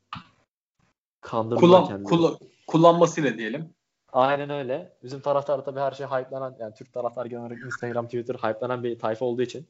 [1.20, 2.08] kandırdı Kullan, kendini.
[2.08, 3.74] Kullan, kullanmasıyla diyelim.
[4.12, 4.96] Aynen öyle.
[5.02, 8.98] Bizim taraftar tabii her şey hype'lanan yani Türk taraftar genel olarak Instagram, Twitter hype'lanan bir
[8.98, 9.66] tayfa olduğu için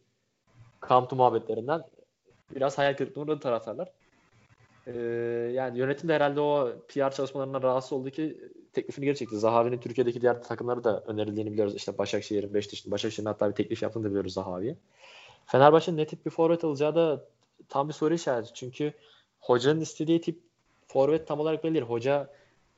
[0.80, 1.82] Kamtu muhabbetlerinden
[2.54, 3.92] biraz hayal kırıklığına uğradı taraftarlar.
[4.86, 4.92] Ee,
[5.54, 9.38] yani yönetim de herhalde o PR çalışmalarından rahatsız oldu ki teklifini geri çekti.
[9.38, 11.74] Zahavi'nin Türkiye'deki diğer takımları da önerildiğini biliyoruz.
[11.74, 14.76] İşte Başakşehir'in, Beşiktaş'ın, Başakşehir'in hatta bir teklif yaptığını da biliyoruz Zahavi'ye.
[15.46, 17.24] Fenerbahçe'nin ne tip bir forvet alacağı da
[17.68, 18.54] tam bir soru işareti.
[18.54, 18.92] Çünkü
[19.40, 20.40] hocanın istediği tip
[20.86, 21.84] forvet tam olarak belli değil.
[21.84, 22.30] Hoca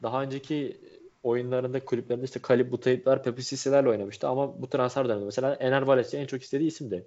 [0.02, 0.80] daha önceki
[1.22, 6.20] oyunlarında kulüplerinde işte Kalib Butayipler, Pepe Sisse'lerle oynamıştı ama bu transfer döneminde mesela Ener Valencia
[6.20, 7.06] en çok istediği isimdi.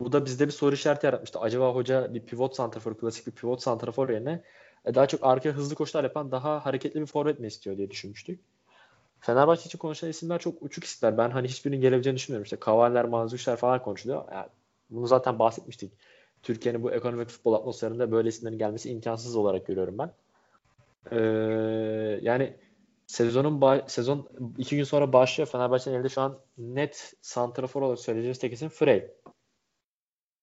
[0.00, 1.38] Bu da bizde bir soru işareti yaratmıştı.
[1.38, 4.42] Acaba hoca bir pivot santrafor, klasik bir pivot santrafor yerine
[4.86, 8.40] daha çok arkaya hızlı koşular yapan daha hareketli bir forvet mi istiyor diye düşünmüştük.
[9.20, 11.18] Fenerbahçe için konuşulan isimler çok uçuk isimler.
[11.18, 12.44] Ben hani hiçbirinin gelebileceğini düşünmüyorum.
[12.44, 14.24] İşte Kavaller, Manzuşlar falan konuşuluyor.
[14.32, 14.46] Yani
[14.90, 15.92] bunu zaten bahsetmiştik.
[16.42, 20.12] Türkiye'nin bu ekonomik futbol atmosferinde böyle isimlerin gelmesi imkansız olarak görüyorum ben.
[21.12, 22.56] Ee, yani
[23.06, 25.48] sezonun sezon iki gün sonra başlıyor.
[25.48, 29.10] Fenerbahçe'nin elde şu an net santrafor olarak söyleyeceğimiz tek isim Frey.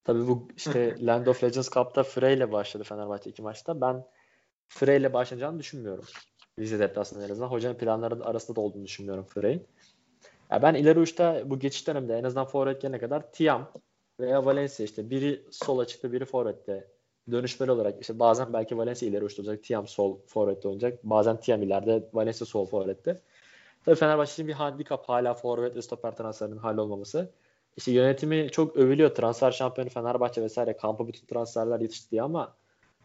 [0.03, 3.81] Tabii bu işte Land of Legends Cup'ta Frey ile başladı Fenerbahçe iki maçta.
[3.81, 4.05] Ben
[4.71, 6.05] Frey ile başlayacağını düşünmüyorum.
[6.59, 7.47] Rize deplasmanı en azından.
[7.47, 9.67] Hocanın planları arasında da olduğunu düşünmüyorum Frey'in.
[10.51, 13.71] Yani ben ileri uçta bu geçiş döneminde en azından forvet gelene kadar Tiam
[14.19, 16.87] veya Valencia işte biri sol açıkta biri forvette
[17.31, 19.63] dönüşmeli olarak işte bazen belki Valencia ileri uçta olacak.
[19.63, 20.99] Tiam sol forvette olacak.
[21.03, 23.21] Bazen Tiam ileride Valencia sol forvette.
[23.85, 27.31] Tabii Fenerbahçe'nin bir handikap hala forvet ve stoper transferinin hallolmaması.
[27.77, 29.15] İşte yönetimi çok övülüyor.
[29.15, 30.77] Transfer şampiyonu Fenerbahçe vesaire.
[30.77, 32.60] Kampa bütün transferler yetişti diye ama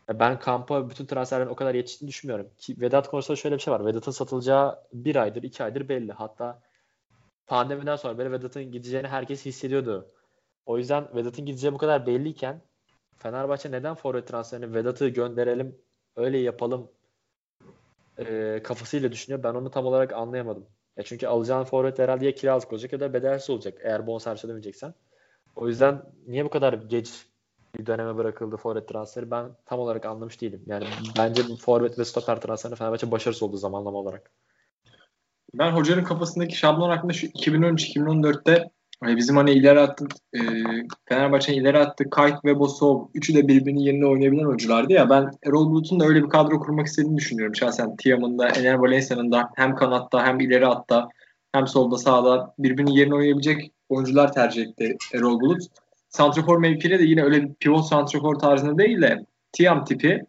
[0.09, 2.51] ben kampa bütün transferlerin o kadar yetiştiğini düşünmüyorum.
[2.59, 3.87] Ki Vedat konusunda şöyle bir şey var.
[3.87, 6.13] Vedat'ın satılacağı bir aydır, iki aydır belli.
[6.13, 6.63] Hatta
[7.47, 10.11] pandemiden sonra böyle Vedat'ın gideceğini herkes hissediyordu.
[10.67, 12.63] O yüzden Vedat'ın gideceği bu kadar belliyken
[13.17, 15.79] Fenerbahçe neden forvet transferini Vedat'ı gönderelim,
[16.17, 16.91] öyle yapalım
[18.19, 19.43] e, kafasıyla düşünüyor.
[19.43, 20.67] Ben onu tam olarak anlayamadım.
[20.97, 24.95] Ya çünkü alacağın forvet herhalde ya kiralık olacak ya da bedelsiz olacak eğer bonservis ödemeyeceksen.
[25.57, 27.27] O yüzden niye bu kadar geç
[27.79, 30.63] bir döneme bırakıldı forvet transferi ben tam olarak anlamış değilim.
[30.67, 30.87] Yani
[31.19, 34.31] bence forvet ve stoper transferi Fenerbahçe başarısız oldu zamanlama olarak.
[35.55, 40.41] Ben hocanın kafasındaki şablon hakkında şu 2013-2014'te Hani bizim hani ileri attık e,
[41.09, 45.71] Fenerbahçe'nin ileri attık Kayt ve Bosov üçü de birbirinin yerine oynayabilen oyunculardı ya ben Erol
[45.71, 47.97] Bulut'un da öyle bir kadro kurmak istediğini düşünüyorum şahsen.
[47.97, 51.09] Tiam'ın da Ener Valencia'nın da hem kanatta hem ileri hatta
[51.53, 55.63] hem solda sağda birbirinin yerine oynayabilecek oyuncular tercih etti Erol Bulut.
[56.17, 60.23] Santrafor mevkiyle de yine öyle bir pivot santrafor tarzında değil de Tiam tipi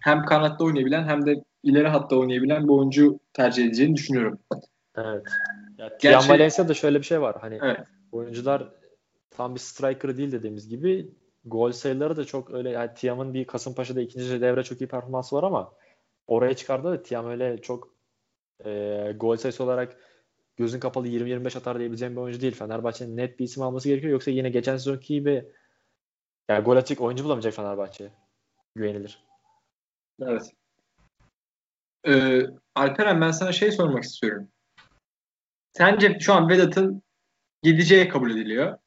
[0.00, 4.38] hem kanatta oynayabilen hem de ileri hatta oynayabilen bir oyuncu tercih edeceğini düşünüyorum.
[4.96, 5.26] Evet.
[5.78, 7.36] Ya, Gerçi, Tiam Valencia'da şöyle bir şey var.
[7.40, 7.80] Hani evet.
[8.12, 8.68] oyuncular
[9.30, 11.10] tam bir striker değil dediğimiz gibi
[11.44, 15.42] gol sayıları da çok öyle yani Tiam'ın bir Kasımpaşa'da ikinci devre çok iyi performansı var
[15.42, 15.72] ama
[16.26, 17.88] oraya çıkardı da Tiam öyle çok
[18.64, 19.96] e, gol sayısı olarak
[20.58, 22.54] gözün kapalı 20-25 atar diyebileceğim bir oyuncu değil.
[22.54, 24.12] Fenerbahçe'nin net bir isim alması gerekiyor.
[24.12, 25.44] Yoksa yine geçen sezonki gibi
[26.48, 28.10] yani gol atacak oyuncu bulamayacak Fenerbahçe.
[28.74, 29.24] Güvenilir.
[30.22, 30.52] Evet.
[32.06, 32.42] Ee,
[32.74, 34.48] Alperen ben sana şey sormak istiyorum.
[35.72, 37.02] Sence şu an Vedat'ın
[37.62, 38.78] gideceği kabul ediliyor.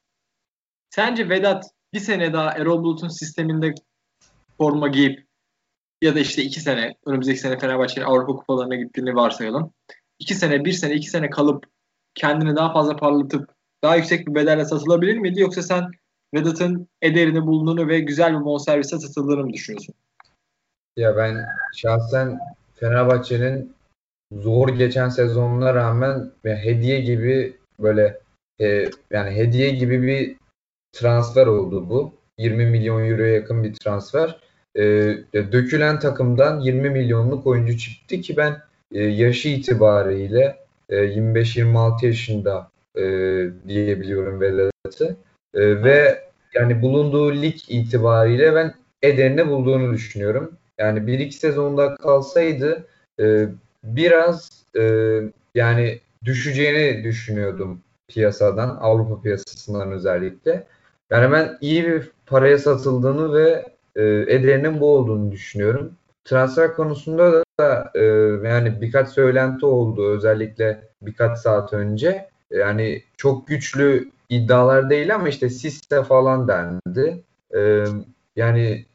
[0.90, 3.74] Sence Vedat bir sene daha Erol Bulut'un sisteminde
[4.58, 5.28] forma giyip
[6.02, 9.74] ya da işte iki sene önümüzdeki sene Fenerbahçe'nin Avrupa kupalarına gittiğini varsayalım.
[10.22, 11.66] İki sene, bir sene, iki sene kalıp
[12.16, 13.50] kendini daha fazla parlatıp
[13.84, 15.40] daha yüksek bir bedelle satılabilir miydi?
[15.40, 15.92] Yoksa sen
[16.34, 19.96] Vedat'ın ederini bulduğunu ve güzel bir bonservise satıldığını mı düşünüyorsun?
[20.98, 22.40] Ya ben şahsen
[22.76, 23.74] Fenerbahçe'nin
[24.32, 28.20] zor geçen sezonuna rağmen ve hediye gibi böyle
[28.62, 30.36] e, yani hediye gibi bir
[30.94, 32.14] transfer oldu bu.
[32.38, 34.40] 20 milyon euroya yakın bir transfer.
[34.76, 34.82] E,
[35.34, 40.58] dökülen takımdan 20 milyonluk oyuncu çıktı ki ben e, yaşı itibariyle
[40.90, 43.02] e, 25-26 yaşında e,
[43.68, 45.16] diyebiliyorum Vedat'ı.
[45.54, 46.24] E, ve
[46.54, 50.52] yani bulunduğu lig itibariyle ben ederini bulduğunu düşünüyorum.
[50.80, 52.88] Yani bir iki sezonda kalsaydı
[53.20, 53.48] e,
[53.84, 54.50] biraz
[54.80, 54.84] e,
[55.56, 60.68] yani düşeceğini düşünüyordum piyasadan, Avrupa piyasasından özellikle.
[61.10, 64.04] Yani ben iyi bir paraya satıldığını ve e,
[64.36, 65.94] ederinin bu olduğunu düşünüyorum.
[66.26, 67.44] Transfer konusunda da
[67.96, 68.04] e,
[68.48, 72.30] yani birkaç söylenti oldu özellikle birkaç saat önce.
[72.52, 77.24] Yani çok güçlü iddialar değil ama işte Siste falan dendi.
[77.56, 77.84] E,
[78.36, 78.86] yani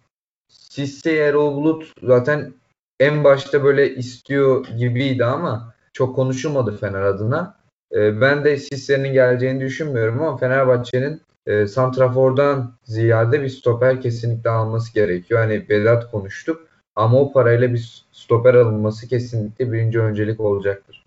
[0.48, 2.52] Sisse Erol Bulut zaten
[3.00, 7.56] en başta böyle istiyor gibiydi ama çok konuşulmadı Fener adına.
[7.92, 14.94] E, ben de Sisse'nin geleceğini düşünmüyorum ama Fenerbahçe'nin e, Santrafor'dan ziyade bir stoper kesinlikle alması
[14.94, 15.40] gerekiyor.
[15.40, 21.04] Hani Vedat konuştuk ama o parayla bir stoper alınması kesinlikle birinci öncelik olacaktır.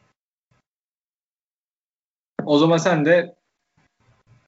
[2.45, 3.35] O zaman sen de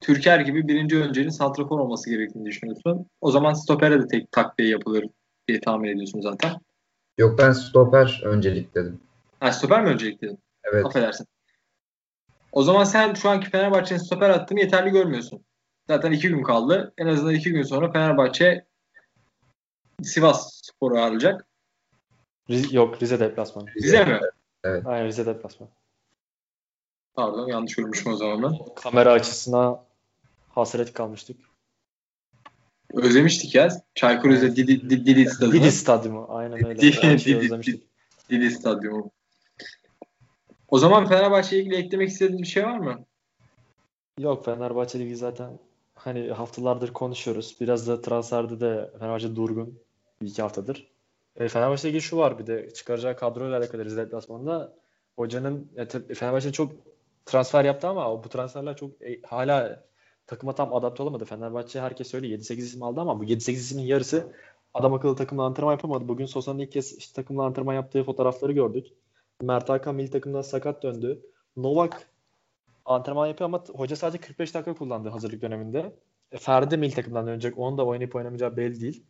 [0.01, 3.05] Türker gibi birinci önceliğin santrafor olması gerektiğini düşünüyorsun.
[3.21, 5.05] O zaman stopere de tek takviye yapılır
[5.47, 6.51] diye tahmin ediyorsun zaten.
[7.17, 9.01] Yok ben stoper öncelik dedim.
[9.39, 10.39] Ha stoper mi öncelik dedin?
[10.63, 10.85] Evet.
[10.85, 11.27] Affedersin.
[12.51, 15.45] O zaman sen şu anki Fenerbahçe'nin stoper attığını yeterli görmüyorsun.
[15.87, 16.93] Zaten iki gün kaldı.
[16.97, 18.65] En azından iki gün sonra Fenerbahçe
[20.03, 21.47] Sivas Spor'u ağırlayacak.
[22.49, 23.67] Rize, yok Rize deplasmanı.
[23.75, 24.19] Rize, mi?
[24.63, 24.83] Evet.
[24.85, 25.69] Aynen Rize deplasmanı.
[27.13, 28.75] Pardon yanlış görmüşüm o zaman ben.
[28.75, 29.83] Kamera açısına
[30.49, 31.37] hasret kalmıştık.
[32.93, 33.69] Özlemiştik ya.
[33.95, 35.53] Çaykur Rize Didi, Didi, Didi Stadyumu.
[35.53, 36.25] Didi Stadyumu.
[36.29, 36.81] Aynen öyle.
[36.81, 37.81] Didi, Didi,
[38.29, 39.11] Didi Stadyumu.
[40.67, 43.05] O zaman Fenerbahçe ile ilgili eklemek istediğiniz bir şey var mı?
[44.19, 45.59] Yok Fenerbahçe Ligi zaten
[45.95, 47.57] hani haftalardır konuşuyoruz.
[47.61, 49.79] Biraz da transferde de Fenerbahçe durgun
[50.21, 50.91] bir iki haftadır.
[51.35, 54.73] E, Fenerbahçe ilgili şu var bir de çıkaracağı kadroyla alakalı Rize deplasmanında
[55.15, 55.71] hocanın
[56.15, 56.71] Fenerbahçe çok
[57.25, 59.83] transfer yaptı ama bu transferler çok e, hala
[60.27, 61.25] takıma tam adapte olamadı.
[61.25, 64.33] Fenerbahçe herkes söylüyor 7-8 isim aldı ama bu 7-8 ismin yarısı
[64.73, 66.07] adam akıllı takımla antrenman yapamadı.
[66.07, 68.87] Bugün Sosa'nın ilk kez işte takımla antrenman yaptığı fotoğrafları gördük.
[69.41, 71.21] Mert Hakan milli takımdan sakat döndü.
[71.57, 72.07] Novak
[72.85, 75.95] antrenman yapıyor ama hoca sadece 45 dakika kullandı hazırlık döneminde.
[76.31, 77.57] E, Ferdi milli takımdan dönecek.
[77.57, 79.03] Onun da oynayıp oynamayacağı belli değil.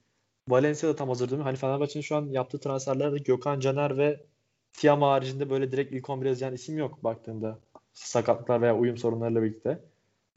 [0.47, 1.43] Valencia da tam hazır değil mi?
[1.43, 4.25] Hani Fenerbahçe'nin şu an yaptığı transferlerde Gökhan Caner ve
[4.73, 7.60] Tiam haricinde böyle direkt ilk 11'e yazan isim yok baktığında.
[7.93, 9.80] Sakatlıklar veya uyum sorunlarıyla birlikte.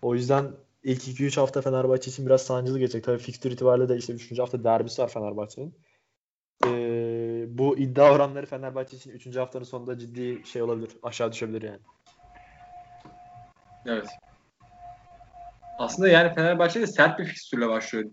[0.02, 0.50] O yüzden
[0.82, 3.04] ilk 2-3 hafta Fenerbahçe için biraz sancılı geçecek.
[3.04, 4.38] Tabii fikstür itibariyle de işte 3.
[4.38, 5.74] hafta derbisi var Fenerbahçe'nin.
[6.66, 9.36] Ee, bu iddia oranları Fenerbahçe için 3.
[9.36, 10.90] haftanın sonunda ciddi şey olabilir.
[11.02, 11.80] Aşağı düşebilir yani.
[13.86, 14.06] Evet.
[15.78, 18.10] Aslında yani Fenerbahçe de sert bir fikstürle başlıyor.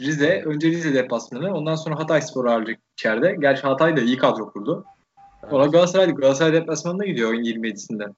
[0.00, 3.36] Rize, önce Rize deplasmanı, ondan sonra Hatay Spor ağırlayacak içeride.
[3.40, 4.84] Gerçi Hatay da iyi kadro kurdu.
[5.42, 5.52] Evet.
[5.52, 8.14] Ona Galatasaray, Galatasaray deplasmanına gidiyor oyun 27'sinde.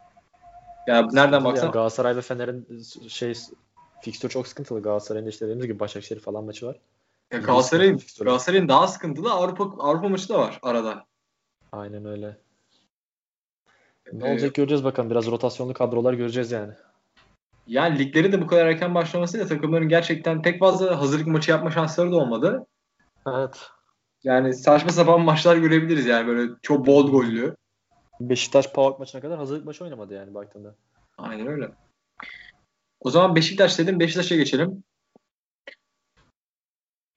[0.87, 1.71] Ya nereden baksan.
[1.71, 3.35] Galatasaray ve Fener'in şey
[4.01, 4.83] fikstür çok sıkıntılı.
[4.83, 6.77] Galatasaray'ın işte dediğimiz gibi Başakşehir falan maçı var.
[7.33, 11.05] Ya Galatasaray'ın Galatasaray'ın daha sıkıntılı Avrupa Avrupa maçı da var arada.
[11.73, 12.37] Aynen öyle.
[14.13, 15.11] Ne ee, olacak göreceğiz bakalım.
[15.11, 16.73] Biraz rotasyonlu kadrolar göreceğiz yani.
[17.67, 22.13] Yani liglerin de bu kadar erken başlamasıyla takımların gerçekten pek fazla hazırlık maçı yapma şansları
[22.13, 22.67] da olmadı.
[23.27, 23.71] Evet.
[24.25, 27.57] Yani saçma sapan maçlar görebiliriz yani böyle çok bol gollü.
[28.21, 30.75] Beşiktaş PAOK maçına kadar hazırlık maçı oynamadı yani baktığında.
[31.19, 31.71] Aynen öyle.
[33.01, 34.01] O zaman Beşiktaş dedim.
[34.01, 34.85] Beşiktaş'a geçelim.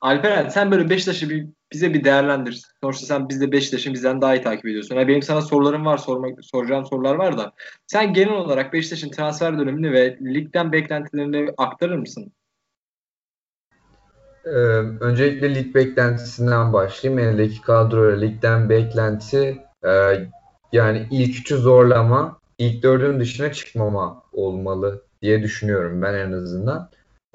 [0.02, 2.64] Alperen sen böyle Beşiktaş'ı bir, bize bir değerlendir.
[2.84, 4.96] Sonuçta sen biz de Beşiktaş'ı bizden daha iyi takip ediyorsun.
[4.96, 7.54] Yani benim sana sorularım var, sormak, soracağım sorular var da.
[7.88, 12.32] Sen genel olarak Beşiktaş'ın transfer dönemini ve ligden beklentilerini aktarır mısın?
[14.46, 14.50] Ee,
[15.00, 17.30] öncelikle lig beklentisinden başlayayım.
[17.30, 19.92] Eldeki kadro ligden beklenti e,
[20.72, 26.90] yani ilk üçü zorlama, ilk dördün dışına çıkmama olmalı diye düşünüyorum ben en azından.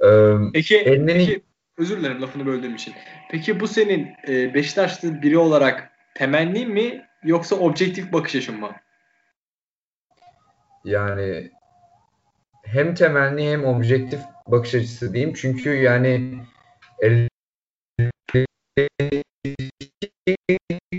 [0.04, 1.14] Ee, peki, elinden...
[1.14, 1.42] peki
[1.78, 2.94] özür dilerim lafını böldüğüm için.
[3.30, 8.70] Peki bu senin e, Beşiktaşlı biri olarak temenni mi yoksa objektif bakış açın mı?
[10.84, 11.50] Yani
[12.62, 15.34] hem temenni hem objektif bakış açısı diyeyim.
[15.36, 16.40] Çünkü yani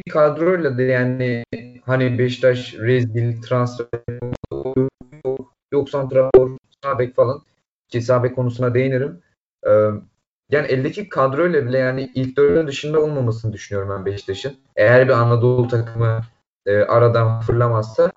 [0.09, 1.43] kadroyla da yani
[1.85, 3.87] hani Beşiktaş rezil transfer
[5.73, 7.41] yok santrafor sabek falan
[7.87, 9.21] ki sabek konusuna değinirim.
[9.67, 9.89] Ee,
[10.49, 14.53] yani eldeki kadroyla bile yani ilk dördün dışında olmamasını düşünüyorum ben Beşiktaş'ın.
[14.75, 16.21] Eğer bir Anadolu takımı
[16.65, 18.11] e, aradan fırlamazsa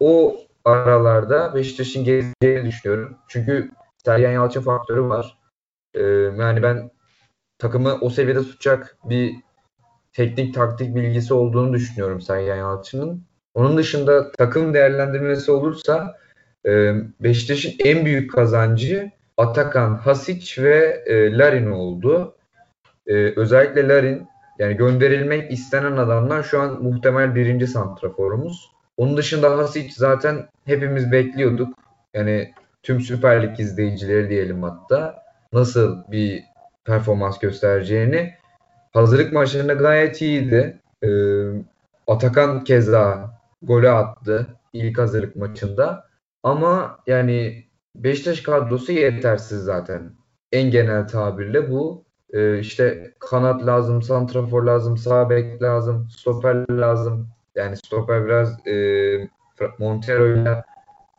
[0.00, 3.16] o aralarda Beşiktaş'ın geleceğini düşünüyorum.
[3.28, 3.70] Çünkü
[4.04, 5.38] Sergen Yalçın faktörü var.
[5.94, 6.02] Ee,
[6.38, 6.90] yani ben
[7.58, 9.34] takımı o seviyede tutacak bir
[10.12, 13.26] teknik taktik bilgisi olduğunu düşünüyorum Sergen Yalçın'ın.
[13.54, 16.16] Onun dışında takım değerlendirmesi olursa
[16.66, 22.36] e, Beşiktaş'ın en büyük kazancı Atakan, Hasic ve e, Larin oldu.
[23.06, 28.70] E, özellikle Larin yani gönderilmek istenen adamlar şu an muhtemel birinci santraforumuz.
[28.96, 31.78] Onun dışında Hasic zaten hepimiz bekliyorduk.
[32.14, 35.22] Yani tüm Süper Lig izleyicileri diyelim hatta
[35.52, 36.44] nasıl bir
[36.84, 38.34] performans göstereceğini.
[38.92, 40.80] Hazırlık maçlarında gayet iyiydi.
[41.02, 41.08] Ee,
[42.06, 43.30] Atakan keza
[43.62, 46.06] golü attı ilk hazırlık maçında.
[46.42, 47.65] Ama yani
[47.96, 50.12] Beşiktaş kadrosu yetersiz zaten.
[50.52, 52.04] En genel tabirle bu.
[52.32, 57.28] Ee, işte kanat lazım, santrafor lazım, sağ bek lazım, stoper lazım.
[57.54, 59.28] Yani stoper biraz e,
[59.78, 60.64] Montero'yla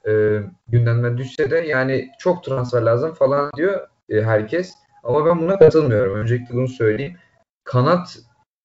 [0.08, 4.74] e, gündemden düşse de yani çok transfer lazım falan diyor e, herkes.
[5.04, 6.16] Ama ben buna katılmıyorum.
[6.16, 7.16] Öncelikle bunu söyleyeyim.
[7.64, 8.20] Kanat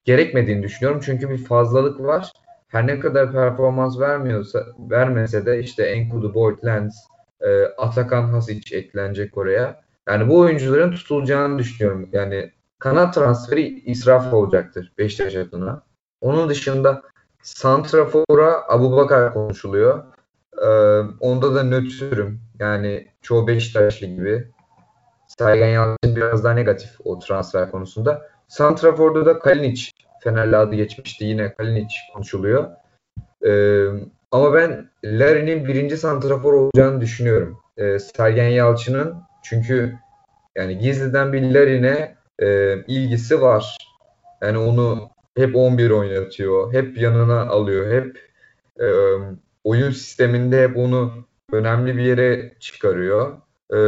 [0.05, 1.01] gerekmediğini düşünüyorum.
[1.05, 2.33] Çünkü bir fazlalık var.
[2.68, 6.94] Her ne kadar performans vermiyorsa vermese de işte Enkudu, Boyd, Lens,
[7.42, 9.83] e, Atakan Hasic eklenecek oraya.
[10.09, 12.09] Yani bu oyuncuların tutulacağını düşünüyorum.
[12.12, 15.83] Yani kanat transferi israf olacaktır Beşiktaş adına.
[16.20, 17.02] Onun dışında
[17.42, 20.05] Santrafor'a Abu Bakar konuşuluyor.
[20.62, 20.66] Ee,
[21.20, 22.40] onda da nötrüm.
[22.59, 24.48] Yani çoğu Beşiktaşlı gibi.
[25.38, 28.22] Sergen Yalçın biraz daha negatif o transfer konusunda.
[28.48, 29.90] Santrafor'da da Kalinic
[30.22, 31.24] Fenerli adı geçmişti.
[31.24, 32.70] Yine Kalinic konuşuluyor.
[33.46, 33.87] Ee,
[34.33, 37.59] ama ben Larry'nin birinci santrafor olacağını düşünüyorum.
[37.77, 39.95] Ee, Sergen Yalçın'ın çünkü
[40.57, 43.77] yani gizliden bir Larry'ne e, ilgisi var.
[44.42, 46.73] Yani onu hep 11 oynatıyor.
[46.73, 47.92] Hep yanına alıyor.
[47.92, 48.18] Hep
[48.81, 48.87] e,
[49.64, 51.12] oyun sisteminde hep onu
[51.53, 53.33] önemli bir yere çıkarıyor.
[53.75, 53.79] E,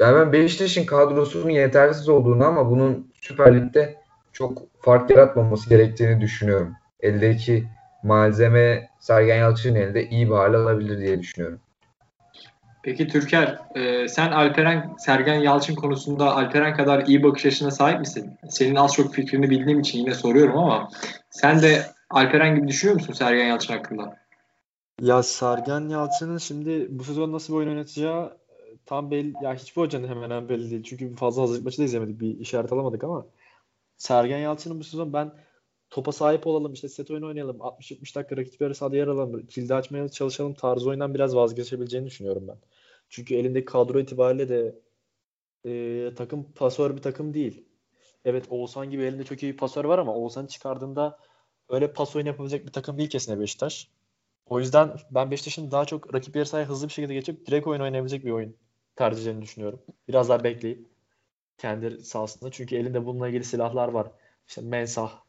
[0.00, 3.96] yani ben Beşiktaş'ın kadrosunun yetersiz olduğunu ama bunun Süper Lig'de
[4.32, 6.72] çok fark yaratmaması gerektiğini düşünüyorum.
[7.00, 7.68] Eldeki
[8.04, 11.60] malzeme Sergen Yalçın'ın elinde iyi bir hale alabilir diye düşünüyorum.
[12.82, 18.38] Peki Türker, e, sen Alperen Sergen Yalçın konusunda Alperen kadar iyi bakış açısına sahip misin?
[18.48, 20.88] Senin az çok fikrini bildiğim için yine soruyorum ama
[21.30, 24.16] sen de Alperen gibi düşünüyor musun Sergen Yalçın hakkında?
[25.00, 29.32] Ya Sergen Yalçın'ın şimdi bu sezon nasıl bir oyun oynatacağı e, tam belli.
[29.42, 30.82] Ya hiçbir hocanın hemen hemen belli değil.
[30.82, 32.20] Çünkü fazla hazırlık maçı da izlemedik.
[32.20, 33.26] Bir işaret alamadık ama
[33.96, 35.32] Sergen Yalçın'ın bu sezon ben
[35.94, 39.74] topa sahip olalım işte set oyunu oynayalım 60-70 dakika rakip yarı sahada yer alalım kilidi
[39.74, 42.56] açmaya çalışalım tarzı oyundan biraz vazgeçebileceğini düşünüyorum ben.
[43.08, 44.78] Çünkü elindeki kadro itibariyle de
[45.64, 47.64] e, takım pasör bir takım değil.
[48.24, 51.18] Evet Oğuzhan gibi elinde çok iyi bir pasör var ama Oğuzhan'ı çıkardığında
[51.68, 53.88] öyle pas oyunu yapabilecek bir takım değil kesin Beşiktaş.
[54.46, 57.80] O yüzden ben Beşiktaş'ın daha çok rakip yarı sahaya hızlı bir şekilde geçip direkt oyun
[57.80, 58.56] oynayabilecek bir oyun
[58.96, 59.82] tercih edeceğini düşünüyorum.
[60.08, 60.86] Biraz daha bekleyip
[61.58, 62.50] kendi sahasında.
[62.50, 64.10] Çünkü elinde bununla ilgili silahlar var.
[64.48, 65.24] İşte Mensah,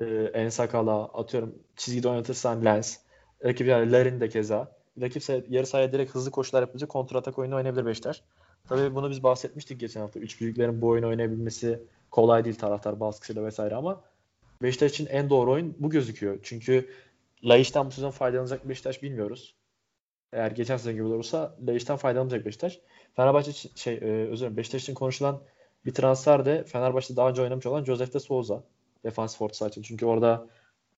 [0.00, 2.98] e, Ensakala, atıyorum çizgide oynatırsan Lens.
[3.44, 4.72] Rakip yani Larin de keza.
[5.00, 8.22] Rakip yarı sahaya direkt hızlı koşular yapınca kontratak oyunu oynayabilir Beşiktaş.
[8.68, 10.20] Tabii bunu biz bahsetmiştik geçen hafta.
[10.20, 14.00] Üç büyüklerin bu oyunu oynayabilmesi kolay değil taraftar baskısıyla vesaire ama
[14.62, 16.38] Beşiktaş için en doğru oyun bu gözüküyor.
[16.42, 16.90] Çünkü
[17.44, 19.54] Laiç'ten bu sezon faydalanacak Beşiktaş bilmiyoruz.
[20.32, 22.80] Eğer geçen sezon gibi olursa Laiç'ten faydalanacak Beşiktaş.
[23.16, 25.40] Fenerbahçe için, şey e, özür dilerim Beşiktaş için konuşulan
[25.86, 28.62] bir transfer de Fenerbahçe'de daha önce oynamış olan Josef de Souza.
[29.04, 29.82] Defansif orta saha için.
[29.82, 30.46] Çünkü orada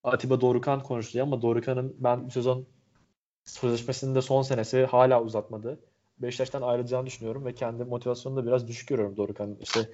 [0.04, 2.66] Atiba Dorukan konuşuluyor ama Dorukan'ın ben bu sezon
[3.44, 5.80] sözleşmesinin de son senesi hala uzatmadı.
[6.18, 9.58] Beşiktaş'tan ayrılacağını düşünüyorum ve kendi motivasyonunu da biraz düşük görüyorum Dorukan'ın.
[9.60, 9.88] İşte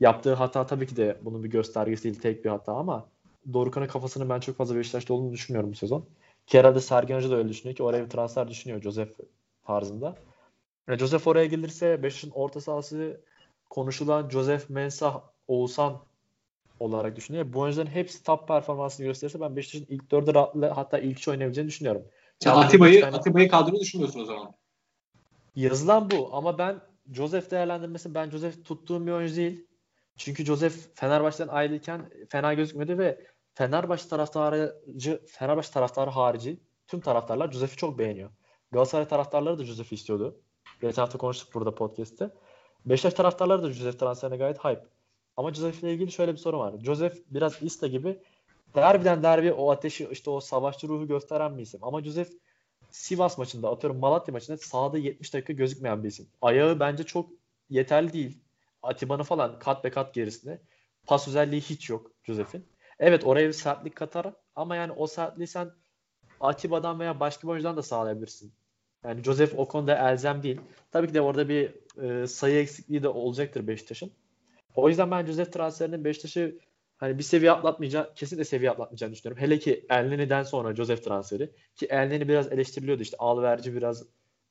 [0.00, 3.08] yaptığı hata tabii ki de bunun bir göstergesi değil tek bir hata ama
[3.52, 6.06] Dorukan'ın kafasının ben çok fazla Beşiktaş'ta olduğunu düşünmüyorum bu sezon.
[6.46, 9.08] Ki herhalde Sergen Hoca da öyle düşünüyor ki oraya bir transfer düşünüyor Josef
[9.66, 10.16] tarzında.
[10.88, 13.20] Yani Josef oraya gelirse Beşiktaş'ın orta sahası
[13.70, 16.00] konuşulan Josef Mensah, Oğuzhan
[16.80, 17.52] olarak düşünüyor.
[17.52, 21.68] Bu oyuncuların hepsi top performansını gösterirse ben Beşiktaş'ın ilk dörde rahatla, hatta ilk üç oynayabileceğini
[21.68, 22.04] düşünüyorum.
[22.38, 24.52] Sen Atiba'yı yani, Atiba'yı kadroda düşünmüyorsun o zaman.
[25.56, 26.80] Yazılan bu ama ben
[27.12, 29.66] Joseph değerlendirmesi ben Joseph tuttuğum bir oyuncu değil.
[30.16, 37.76] Çünkü Joseph Fenerbahçe'den ayrılırken fena gözükmedi ve Fenerbahçe taraftarıcı Fenerbahçe taraftarı harici tüm taraftarlar Joseph'i
[37.76, 38.30] çok beğeniyor.
[38.72, 40.40] Galatasaray taraftarları da Joseph'i istiyordu.
[40.80, 42.30] Geçen hafta konuştuk burada podcast'te.
[42.86, 44.86] Beşiktaş taraftarları da Joseph transferine gayet hype.
[45.40, 46.74] Ama Joseph ile ilgili şöyle bir sorun var.
[46.84, 48.18] Joseph biraz Ista gibi
[48.74, 51.80] derbiden derbi o ateşi işte o savaşçı ruhu gösteren bir isim.
[51.82, 52.28] Ama Joseph
[52.90, 56.26] Sivas maçında atıyorum Malatya maçında sahada 70 dakika gözükmeyen bir isim.
[56.42, 57.30] Ayağı bence çok
[57.70, 58.38] yeterli değil.
[58.82, 60.62] Atiba'nın falan kat be kat gerisinde.
[61.06, 62.66] Pas özelliği hiç yok Joseph'in.
[62.98, 65.70] Evet oraya bir sertlik katar ama yani o sertliği sen
[66.40, 68.52] Atiba'dan veya başka bir oyuncudan da sağlayabilirsin.
[69.04, 70.60] Yani Joseph o konuda elzem değil.
[70.90, 74.12] Tabii ki de orada bir e, sayı eksikliği de olacaktır Beşiktaş'ın.
[74.76, 76.58] O yüzden ben Joseph transferinin Beşiktaş'ı
[76.98, 79.42] hani bir seviye atlatmayacağını, kesinlikle seviye atlatmayacağını düşünüyorum.
[79.42, 81.50] Hele ki Elneni'den sonra Joseph transferi.
[81.76, 84.04] Ki Elneni biraz eleştiriliyordu işte alverci biraz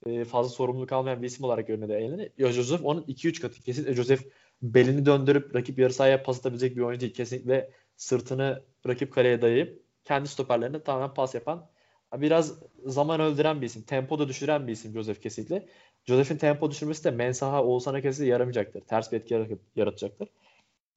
[0.05, 2.29] e, fazla sorumluluk almayan bir isim olarak görünüyordu Elneni.
[2.37, 3.61] Ya Joseph onun 2-3 katı.
[3.61, 4.21] Kesinlikle Joseph
[4.61, 7.13] belini döndürüp rakip yarı sahaya pas atabilecek bir oyuncu değil.
[7.13, 11.69] Kesinlikle sırtını rakip kaleye dayayıp kendi stoperlerine tamamen pas yapan
[12.17, 13.81] biraz zaman öldüren bir isim.
[13.81, 15.67] Tempo da düşüren bir isim Joseph kesinlikle.
[16.05, 18.81] Joseph'in tempo düşürmesi de Mensah'a Oğuzhan'a kesinlikle yaramayacaktır.
[18.81, 20.29] Ters bir etki yaratacaktır.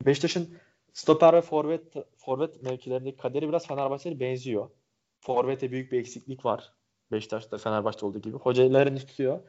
[0.06, 0.56] Beşiktaş'ın
[0.92, 1.82] stoper ve forvet
[2.16, 4.70] forvet mevkilerindeki kaderi biraz Fenerbahçe'ye benziyor.
[5.20, 6.72] Forvet'e büyük bir eksiklik var.
[7.12, 8.36] Beşiktaş'ta Fenerbahçe olduğu gibi.
[8.36, 9.40] Hocaların tutuyor.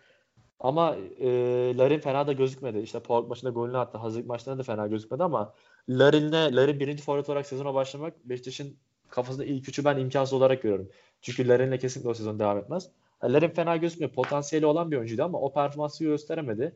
[0.59, 1.27] Ama e,
[1.77, 2.79] Larin fena da gözükmedi.
[2.79, 3.97] İşte Paul maçında golünü attı.
[3.97, 5.53] Hazırlık maçlarında da fena gözükmedi ama
[5.89, 8.77] Larin'le Larin birinci forvet olarak sezona başlamak Beşiktaş'ın
[9.09, 10.89] kafasında ilk üçü ben imkansız olarak görüyorum.
[11.21, 12.89] Çünkü Larin'le kesinlikle o sezon devam etmez.
[13.23, 14.13] Larin fena gözükmüyor.
[14.13, 16.75] Potansiyeli olan bir oyuncuydu ama o performansı gösteremedi.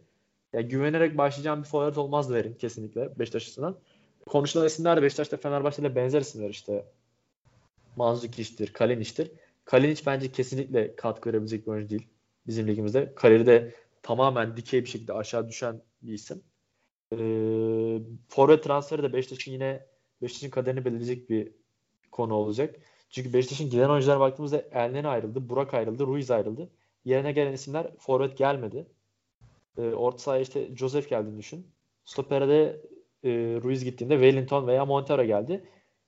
[0.54, 3.78] Ya güvenerek başlayacağım bir forvet olmaz Larin kesinlikle Beşiktaş açısından.
[4.26, 6.86] Konuşulan isimler de Beşiktaş'ta Fenerbahçe'yle benzer isimler işte.
[7.96, 9.32] Manzukic'tir, Kalinic'tir.
[9.66, 12.08] Kalinic bence kesinlikle katkı verebilecek bir oyuncu değil
[12.48, 13.14] bizim ligimizde.
[13.16, 16.44] Kariyeri de tamamen dikey bir şekilde aşağı düşen bir isim.
[17.12, 17.18] Ee,
[18.28, 19.86] forvet transferi de Beşiktaş'ın yine
[20.22, 21.52] Beşiktaş'ın kaderini belirleyecek bir
[22.12, 22.76] konu olacak.
[23.10, 26.70] Çünkü Beşiktaş'ın giden oyunculara baktığımızda Elneny ayrıldı, Burak ayrıldı, Ruiz ayrıldı.
[27.06, 28.88] Yerine gelen isimler forvet gelmedi.
[29.78, 31.68] E, orta sahaya işte Joseph geldiğini düşün.
[32.06, 32.82] Stoper'de
[33.24, 33.30] e,
[33.64, 35.64] Ruiz gittiğinde Wellington veya Montero geldi.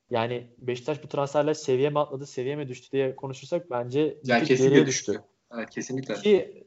[0.10, 4.86] Yani Beşiktaş bu transferler seviye mi atladı, seviye mi düştü diye konuşursak bence yani kesinlikle
[4.86, 5.12] düştü.
[5.12, 5.24] düştü.
[5.56, 6.14] Evet, kesinlikle.
[6.14, 6.64] Ki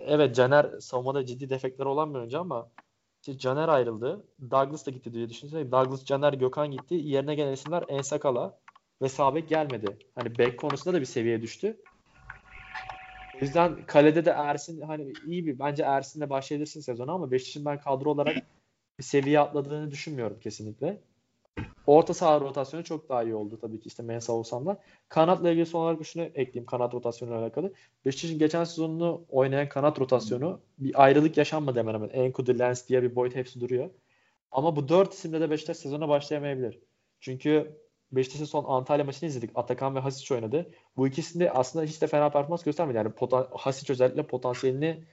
[0.00, 2.70] evet Caner savunmada ciddi defekleri olan bir oyuncu ama
[3.20, 4.24] işte Caner ayrıldı.
[4.50, 5.72] Douglas da gitti diye düşünsene.
[5.72, 6.94] Douglas, Caner, Gökhan gitti.
[6.94, 8.58] Yerine gelen isimler Ensakala,
[9.02, 9.96] ve sağ gelmedi.
[10.14, 11.76] Hani bek konusunda da bir seviye düştü.
[13.34, 17.80] O yüzden kalede de Ersin hani iyi bir bence Ersin'le başlayabilirsin sezonu ama Beşiktaş'ın ben
[17.80, 18.36] kadro olarak
[18.98, 21.00] bir seviye atladığını düşünmüyorum kesinlikle.
[21.86, 24.80] Orta saha rotasyonu çok daha iyi oldu tabii ki işte Mensa da.
[25.08, 27.72] Kanatla ilgili son olarak şunu ekleyeyim kanat rotasyonuyla alakalı.
[28.04, 32.08] Beşiktaş'ın geçen sezonunu oynayan kanat rotasyonu bir ayrılık yaşanmadı hemen hemen.
[32.08, 33.90] Enkudu, Lens diye bir boyut hepsi duruyor.
[34.52, 36.78] Ama bu dört isimle de Beşiktaş sezona başlayamayabilir.
[37.20, 37.76] Çünkü
[38.16, 39.50] Beşiktaş'ın son Antalya maçını izledik.
[39.54, 40.70] Atakan ve Hasic oynadı.
[40.96, 42.96] Bu ikisinde aslında hiç de fena performans göstermedi.
[42.96, 45.04] Yani poten, Hasic özellikle potansiyelini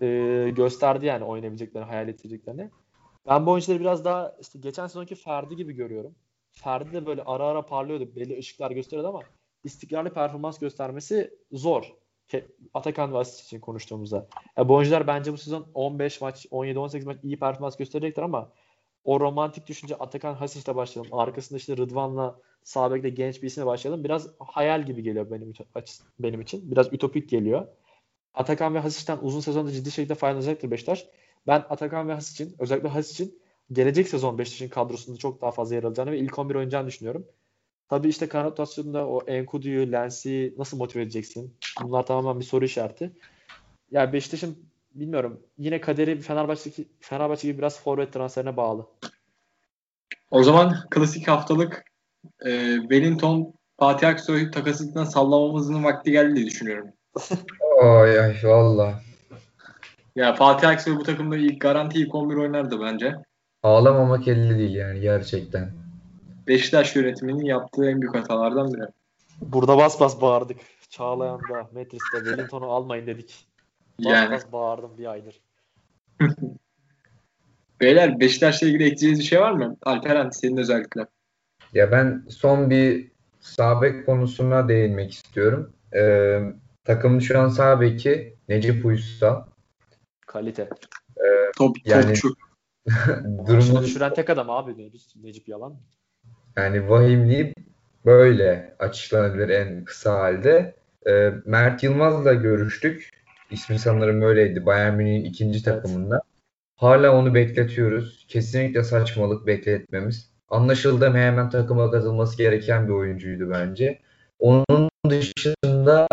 [0.00, 2.70] e, gösterdi yani oynayabileceklerini, hayal ettireceklerini.
[3.26, 6.14] Ben bu oyuncuları biraz daha işte geçen sezonki Ferdi gibi görüyorum.
[6.52, 8.16] Ferdi de böyle ara ara parlıyordu.
[8.16, 9.20] Belli ışıklar gösteriyordu ama
[9.64, 11.94] istikrarlı performans göstermesi zor.
[12.74, 14.26] Atakan ve Hasic için konuştuğumuzda.
[14.56, 18.52] Yani bu oyuncular bence bu sezon 15 maç, 17-18 maç iyi performans gösterecektir ama
[19.04, 21.14] o romantik düşünce Atakan Hasic'le başlayalım.
[21.14, 24.04] Arkasında işte Rıdvan'la sağ genç bir isimle başlayalım.
[24.04, 25.52] Biraz hayal gibi geliyor benim
[26.18, 26.70] benim için.
[26.70, 27.66] Biraz ütopik geliyor.
[28.34, 31.06] Atakan ve Hasic'ten uzun sezonda ciddi şekilde faydalanacaktır Beşiktaş.
[31.46, 33.38] Ben Atakan ve Hasic'in özellikle Hasic'in
[33.72, 37.26] gelecek sezon Beşiktaş'ın kadrosunda çok daha fazla yer alacağını ve ilk 11 oynayacağını düşünüyorum.
[37.88, 41.56] Tabii işte kanat rotasyonunda o Enkudu'yu, Lens'i nasıl motive edeceksin?
[41.82, 43.12] Bunlar tamamen bir soru işareti.
[43.90, 44.58] Yani Beşiktaş'ın
[44.94, 45.40] bilmiyorum.
[45.58, 46.70] Yine kaderi Fenerbahçe,
[47.00, 48.86] Fenerbahçe gibi biraz forvet transferine bağlı.
[50.30, 51.84] O zaman klasik haftalık
[52.46, 56.88] e, Wellington Fatih Aksoy takasından sallamamızın vakti geldi diye düşünüyorum.
[57.82, 59.00] Ay ay valla.
[60.16, 63.14] Ya Fatih Aksoy bu takımda ilk garanti ilk 11 oynardı bence.
[63.62, 65.72] Ağlamamak elde değil yani gerçekten.
[66.46, 68.82] Beşiktaş yönetiminin yaptığı en büyük hatalardan biri.
[69.40, 70.56] Burada bas bas bağırdık.
[70.88, 73.46] Çağlayan'da, Metris'te, Wellington'u almayın dedik.
[73.98, 75.40] Yani bas bağırdım bir aydır.
[77.80, 79.76] beyler Beşiktaş'la ilgili ekleyeceğiniz bir şey var mı?
[79.82, 81.06] Alperen senin özellikle.
[81.72, 85.72] Ya ben son bir sağ bek konusuna değinmek istiyorum.
[85.96, 86.40] Ee,
[86.84, 89.44] takımın şu an sağ beki Necip Uysal.
[90.26, 90.68] Kalite.
[91.58, 92.34] Top, Yani- topçu.
[93.46, 95.80] Durumu düşüren tek adam abi Necip, Necip yalan mı?
[96.56, 97.54] yani vahimliği
[98.04, 100.74] böyle açıklanabilir en kısa halde.
[101.06, 103.10] Ee, Mert Yılmaz'la görüştük.
[103.50, 104.66] İsmi sanırım öyleydi.
[104.66, 106.20] Bayern Münih'in ikinci takımında.
[106.76, 108.26] Hala onu bekletiyoruz.
[108.28, 110.30] Kesinlikle saçmalık bekletmemiz.
[110.48, 114.00] Anlaşıldı hemen takıma katılması gereken bir oyuncuydu bence.
[114.38, 116.08] Onun dışında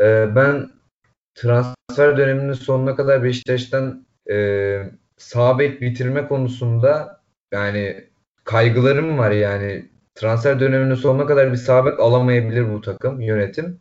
[0.00, 0.70] e, ben
[1.34, 4.36] transfer döneminin sonuna kadar Beşiktaş'tan e,
[5.16, 7.20] sağ bek bitirme konusunda
[7.52, 8.04] yani
[8.44, 9.90] kaygılarım var yani.
[10.14, 13.80] Transfer döneminin sonuna kadar bir sağ bek alamayabilir bu takım yönetim.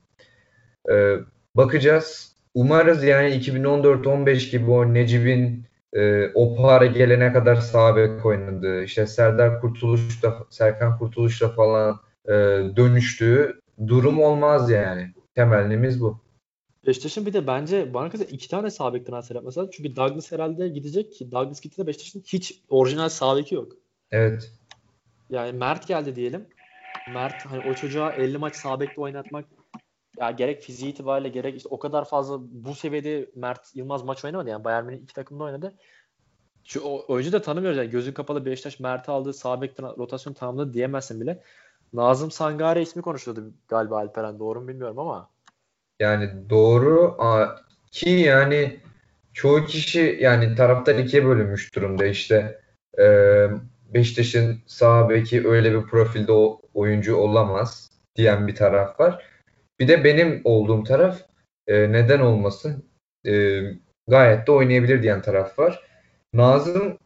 [0.92, 1.16] E,
[1.56, 2.36] bakacağız.
[2.54, 9.08] Umarız yani 2014-15 gibi o Necip'in e, o para gelene kadar sağ bek oynadığı, işte
[9.08, 12.32] Serdar Kurtuluş'ta, Serkan Kurtuluş'ta falan e,
[12.76, 15.14] dönüştüğü durum olmaz yani.
[15.36, 16.26] Temennimiz bu.
[16.88, 19.72] Beşiktaş'ın bir de bence bana kalırsa iki tane sağ bek transfer yapması lazım.
[19.74, 23.72] Çünkü Douglas herhalde gidecek ki Douglas gittiğinde Beşiktaş'ın hiç orijinal sağ beki yok.
[24.12, 24.52] Evet.
[25.30, 26.46] Yani Mert geldi diyelim.
[27.14, 29.46] Mert hani o çocuğa 50 maç sağ oynatmak
[30.20, 34.50] ya gerek fiziği itibariyle gerek işte o kadar fazla bu seviyede Mert Yılmaz maç oynamadı.
[34.50, 35.74] Yani Bayern Münih iki takımda oynadı.
[36.64, 40.74] Şu oyuncu da tanımıyoruz yani gözün kapalı Beşiktaş Mert'i aldı sağ bek tra- rotasyon tamamladı
[40.74, 41.42] diyemezsin bile.
[41.94, 45.30] Nazım Sangare ismi konuşuluyordu galiba Alperen doğru mu bilmiyorum ama
[46.00, 47.18] Yani doğru
[47.92, 48.80] ki yani
[49.34, 52.62] çoğu kişi yani taraftar ikiye bölünmüş durumda işte
[53.00, 53.06] e,
[53.94, 59.35] Beşiktaş'ın sağ beki öyle bir profilde o oyuncu olamaz diyen bir taraf var.
[59.80, 61.22] Bir de benim olduğum taraf
[61.68, 62.86] e, neden olmasın
[63.28, 63.62] e,
[64.08, 65.84] gayet de oynayabilir diyen taraf var.
[66.34, 66.98] Nazım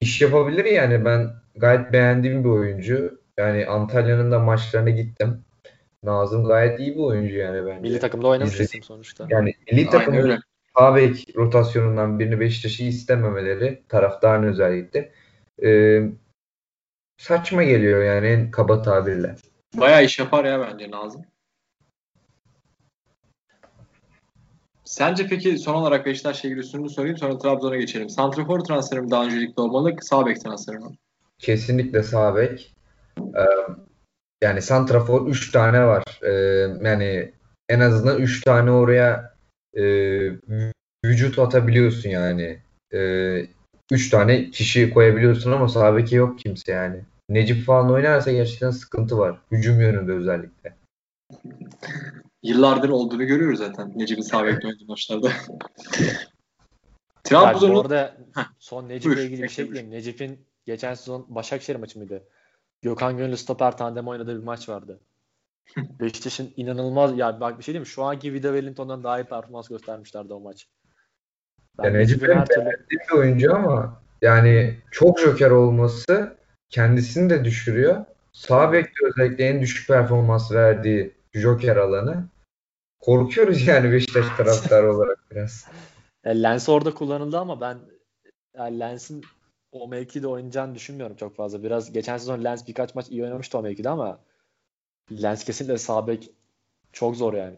[0.00, 3.20] iş yapabilir yani ben gayet beğendiğim bir oyuncu.
[3.36, 5.44] Yani Antalya'nın da maçlarına gittim.
[6.02, 7.80] Nazım gayet iyi bir oyuncu yani bence.
[7.80, 9.26] milli takımda oynamış isim sonuçta.
[9.30, 9.88] Yani milli
[10.22, 10.38] öyle.
[10.78, 15.12] sağ bek rotasyonundan birini Beşiktaş'ı istememeleri taraftarın özellikle
[15.64, 16.00] e,
[17.18, 19.34] saçma geliyor yani en kaba tabirle.
[19.74, 21.24] Bayağı iş yapar ya bence Nazım.
[24.86, 28.10] Sence peki son olarak Beşiktaş'la ilgili şunu sorayım sonra Trabzon'a geçelim.
[28.10, 30.84] Santrafor transferi mi daha öncelikli olmalı, sağ bek transferi mi?
[31.38, 32.74] Kesinlikle sağ bek.
[33.18, 33.44] E,
[34.42, 36.04] yani santrafor 3 tane var.
[36.22, 36.32] E,
[36.88, 37.32] yani
[37.68, 39.34] en azından 3 tane oraya
[39.74, 39.84] e,
[41.04, 42.58] vücut atabiliyorsun yani.
[43.92, 47.00] 3 tane kişi koyabiliyorsun ama sağ beki yok kimse yani.
[47.28, 49.38] Necip falan oynarsa gerçekten sıkıntı var.
[49.50, 50.74] Hücum yönünde özellikle.
[52.42, 55.30] Yıllardır olduğunu görüyoruz zaten Necip'in sağ bekte oynadığı maçlarda.
[57.30, 59.98] Yani bu Trabzon'un arada Heh, son Necip'le ilgili bir şey bekle, ekleyeyim.
[59.98, 62.28] Necip'in geçen sezon Başakşehir maçı mıydı?
[62.82, 65.00] Gökhan Gönül stoper tandemi oynadığı bir maç vardı.
[65.76, 67.86] Beşiktaş'ın inanılmaz ya bak bir şey diyeyim mi?
[67.86, 70.68] Şu anki Vida Wellington'dan daha iyi performans göstermişlerdi o maç.
[71.78, 76.36] Ben Ya Necip benim türlü bir oyuncu ama yani çok joker olması
[76.70, 78.04] kendisini de düşürüyor.
[78.32, 82.28] Sağ bekte özellikle en düşük performans verdiği joker alanı.
[83.00, 85.68] Korkuyoruz yani Beşiktaş taraftarı olarak biraz.
[86.26, 87.78] Lens orada kullanıldı ama ben
[88.54, 89.24] yani Lens'in
[89.72, 91.62] o mevkide oynayacağını düşünmüyorum çok fazla.
[91.62, 94.20] Biraz geçen sezon Lens birkaç maç iyi oynamıştı o mevkide ama
[95.12, 96.30] Lens kesinlikle sağ bek
[96.92, 97.56] çok zor yani.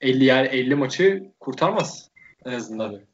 [0.00, 2.10] 50 yani 50 maçı kurtarmaz
[2.44, 2.90] en azından.
[2.90, 3.04] Tabii.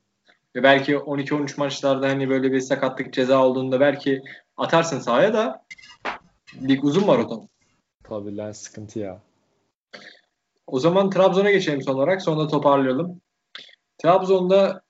[0.56, 4.22] Ve belki 12-13 maçlarda hani böyle bir sakatlık ceza olduğunda belki
[4.56, 5.64] atarsın sahaya da
[6.68, 7.48] lig uzun maraton.
[8.04, 9.20] Tabii Lens sıkıntı ya.
[10.66, 12.22] O zaman Trabzon'a geçelim son olarak.
[12.22, 13.20] Sonra toparlayalım.
[13.98, 14.82] Trabzon'da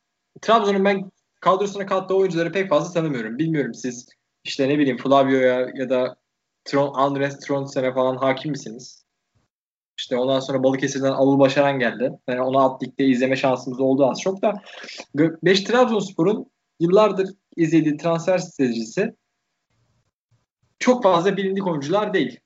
[0.42, 3.38] Trabzon'un ben kadrosuna kattığı oyuncuları pek fazla tanımıyorum.
[3.38, 4.08] Bilmiyorum siz
[4.44, 6.16] işte ne bileyim Flavio'ya ya da
[6.64, 9.04] Tron, Andres Tronsen'e falan hakim misiniz?
[9.98, 12.12] İşte ondan sonra Balıkesir'den Avul Başaran geldi.
[12.28, 14.52] Yani onu alt ligde izleme şansımız oldu az çok da.
[15.14, 16.50] Gö- Beş Trabzonspor'un
[16.80, 19.14] yıllardır izlediği transfer stratejisi
[20.78, 22.40] çok fazla bilindik oyuncular değil.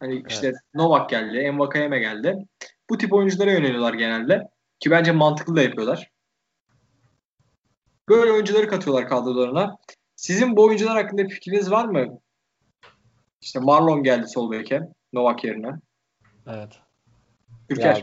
[0.00, 0.56] Hani işte Evet.
[0.74, 2.46] Novak geldi, Envakayeme geldi.
[2.90, 4.48] Bu tip oyunculara yöneliyorlar genelde.
[4.80, 6.10] Ki bence mantıklı da yapıyorlar.
[8.08, 9.76] Böyle oyuncuları katıyorlar kadrolarına.
[10.16, 12.18] Sizin bu oyuncular hakkında bir fikriniz var mı?
[13.40, 14.80] İşte Marlon geldi sol beke.
[15.12, 15.70] Novak yerine.
[16.46, 16.80] Evet.
[17.78, 17.94] Ya,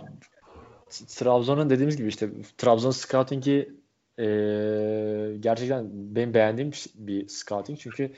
[0.89, 3.77] T- Trabzon'un dediğimiz gibi işte Trabzon scouting'i
[4.19, 8.11] Ee, gerçekten benim beğendiğim bir scouting çünkü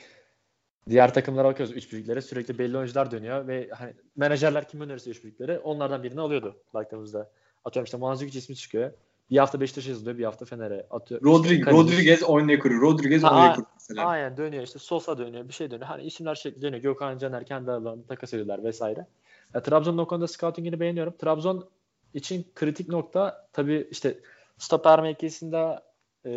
[0.88, 5.24] diğer takımlara bakıyoruz üç büyüklere sürekli belli oyuncular dönüyor ve hani menajerler kim önerirse üç
[5.24, 7.30] büyüklere onlardan birini alıyordu baktığımızda.
[7.64, 8.92] Atıyorum işte Manzukic ismi çıkıyor.
[9.30, 11.22] Bir hafta Beşiktaş'a yazılıyor, bir hafta Fener'e atıyor.
[11.22, 14.06] Rodriguez, işte, Rodriguez Onyekuru, Rodriguez Onyekuru mesela.
[14.06, 15.86] Aynen dönüyor işte Sosa dönüyor, bir şey dönüyor.
[15.86, 16.82] Hani isimler şekli dönüyor.
[16.82, 19.06] Gökhan Caner kendi aralarında takas ediyorlar vesaire.
[19.54, 21.16] Ya, Trabzon'un o konuda scouting'ini beğeniyorum.
[21.16, 21.68] Trabzon
[22.14, 24.18] için kritik nokta tabii işte
[24.58, 25.80] stoper mevkisinde
[26.26, 26.32] e,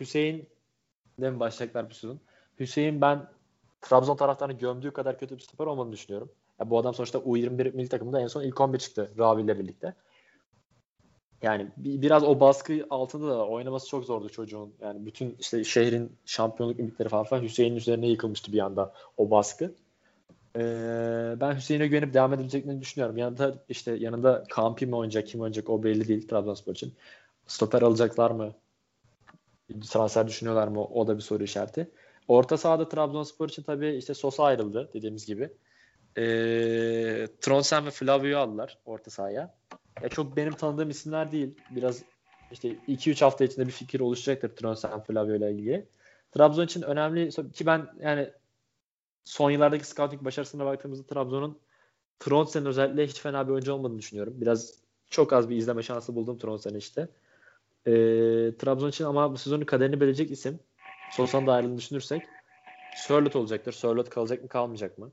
[0.00, 0.48] Hüseyin
[1.20, 2.20] de mi başlayacaklar bu sezon?
[2.60, 3.26] Hüseyin ben
[3.82, 6.30] Trabzon taraftarını gömdüğü kadar kötü bir stoper olmadığını düşünüyorum.
[6.60, 9.94] Ya bu adam sonuçta U21 milli takımında en son ilk 11 çıktı Ravi ile birlikte.
[11.42, 14.74] Yani biraz o baskı altında da oynaması çok zordu çocuğun.
[14.80, 19.74] Yani bütün işte şehrin şampiyonluk ümitleri falan falan Hüseyin'in üzerine yıkılmıştı bir anda o baskı.
[20.56, 23.18] Ee, ben Hüseyin'e güvenip devam edileceklerini düşünüyorum.
[23.18, 26.94] Yanında işte yanında Kampi mi oynayacak, kim oynayacak o belli değil Trabzonspor için.
[27.46, 28.54] Stoper alacaklar mı?
[29.90, 30.84] Transfer düşünüyorlar mı?
[30.84, 31.90] O da bir soru işareti.
[32.28, 35.50] Orta sahada Trabzonspor için tabii işte Sosa ayrıldı dediğimiz gibi.
[36.18, 39.54] Ee, Tronsen ve Flavio'yu aldılar orta sahaya.
[40.02, 41.54] Ya çok benim tanıdığım isimler değil.
[41.70, 42.02] Biraz
[42.52, 45.88] işte 2-3 hafta içinde bir fikir oluşacaktır Tronsen Flavio ile ilgili.
[46.32, 48.30] Trabzon için önemli ki ben yani
[49.24, 51.58] son yıllardaki scouting başarısına baktığımızda Trabzon'un
[52.20, 54.34] Tronsen'in özellikle hiç fena bir oyuncu olmadığını düşünüyorum.
[54.36, 54.74] Biraz
[55.10, 57.08] çok az bir izleme şansı buldum Tronsen'i işte.
[57.86, 57.92] Ee,
[58.58, 60.60] Trabzon için ama bu sezonun kaderini belirleyecek isim
[61.12, 62.22] Sosa'nın da ayrılığını düşünürsek
[62.96, 63.72] Sörlot olacaktır.
[63.72, 65.12] Sörlot kalacak mı kalmayacak mı?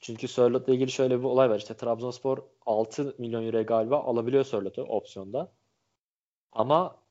[0.00, 1.58] Çünkü Sörlot'la ilgili şöyle bir olay var.
[1.58, 5.52] İşte Trabzonspor 6 milyon euro galiba alabiliyor Sörlot'u opsiyonda.
[6.52, 7.02] Ama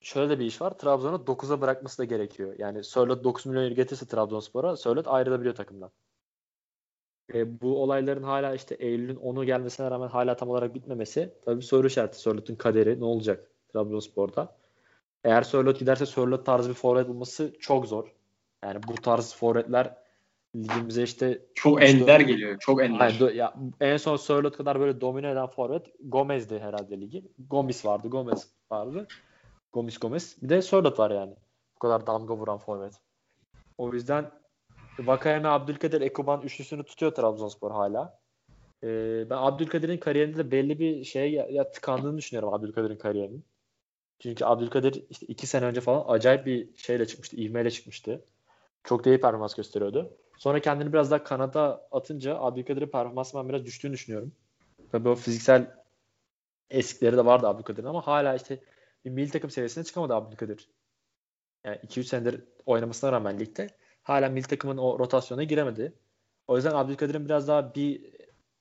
[0.00, 0.78] şöyle de bir iş var.
[0.78, 2.54] Trabzon'u 9'a bırakması da gerekiyor.
[2.58, 5.90] Yani Sörlot 9 milyon euro getirse Trabzonspor'a Sörlot ayrılabiliyor takımdan.
[7.34, 11.86] E, bu olayların hala işte Eylül'ün 10'u gelmesine rağmen hala tam olarak bitmemesi tabii soru
[11.86, 12.18] işareti.
[12.18, 14.56] Sörlot'un kaderi ne olacak Trabzonspor'da?
[15.26, 18.12] Eğer Sörlot giderse Sörlot tarzı bir forvet bulması çok zor.
[18.64, 19.94] Yani bu tarz forvetler
[20.56, 22.58] ligimize işte çok ender geliyor.
[22.58, 23.10] Çok ender.
[23.10, 27.24] Yani, ya, en son Sörlot kadar böyle domine eden forvet Gomez'di herhalde ligi.
[27.50, 28.08] Gomis vardı.
[28.08, 29.06] Gomez vardı.
[29.72, 30.36] Gomis Gomez.
[30.42, 31.34] Bir de Sörlot var yani.
[31.74, 32.94] Bu kadar damga vuran forvet.
[33.78, 34.30] O yüzden
[34.98, 38.18] Vakayeme, Abdülkadir, Ekuban üçlüsünü tutuyor Trabzonspor hala.
[38.82, 43.44] Ee, ben Abdülkadir'in kariyerinde de belli bir şeye ya, ya tıkandığını düşünüyorum Abdülkadir'in kariyerinin.
[44.18, 48.24] Çünkü Abdülkadir işte iki sene önce falan acayip bir şeyle çıkmıştı, ivmeyle çıkmıştı.
[48.84, 50.16] Çok da iyi performans gösteriyordu.
[50.38, 54.32] Sonra kendini biraz daha kanada atınca Abdülkadir'in performansından biraz düştüğünü düşünüyorum.
[54.92, 55.70] Tabii o fiziksel
[56.70, 58.58] eskileri de vardı Abdülkadir'in ama hala işte
[59.04, 60.68] bir milli takım seviyesine çıkamadı Abdülkadir.
[61.64, 63.70] Yani 2-3 senedir oynamasına rağmen ligde
[64.02, 65.92] hala milli takımın o rotasyona giremedi.
[66.48, 68.10] O yüzden Abdülkadir'in biraz daha bir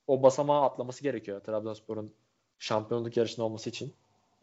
[0.07, 2.13] o basamağı atlaması gerekiyor Trabzonspor'un
[2.59, 3.93] şampiyonluk yarışında olması için.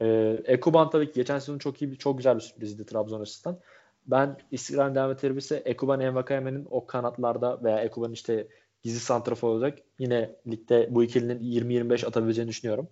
[0.02, 3.58] Ee, Ekuban tabii ki geçen sezon çok iyi, çok güzel bir sürprizdi Trabzon açısından.
[4.06, 8.48] Ben istikrarın devam ettirebilirse Ekuban Envakayemen'in o kanatlarda veya Ekuban'ın işte
[8.82, 9.78] gizli santrafor olacak.
[9.98, 12.88] Yine ligde bu ikilinin 20-25 atabileceğini düşünüyorum.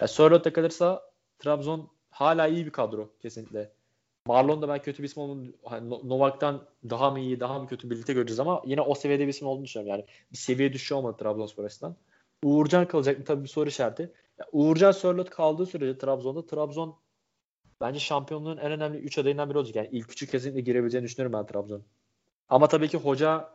[0.00, 1.02] Yani Sörlot'ta kalırsa
[1.38, 3.70] Trabzon hala iyi bir kadro kesinlikle.
[4.26, 7.90] Marlon da ben kötü bir isim olduğunu hani Novak'tan daha mı iyi daha mı kötü
[7.90, 9.90] birlikte göreceğiz ama yine o seviyede bir isim olduğunu düşünüyorum.
[9.90, 11.96] Yani bir seviye düşüşü olmadı Trabzonspor açısından.
[12.44, 13.24] Uğurcan kalacak mı?
[13.24, 14.12] Tabii bir soru işareti.
[14.52, 16.96] Uğurcan Sörlot kaldığı sürece Trabzon'da Trabzon
[17.80, 19.76] bence şampiyonluğun en önemli 3 adayından biri olacak.
[19.76, 21.82] Yani ilk üçü kesinlikle girebileceğini düşünüyorum ben Trabzon.
[22.48, 23.48] Ama tabii ki hoca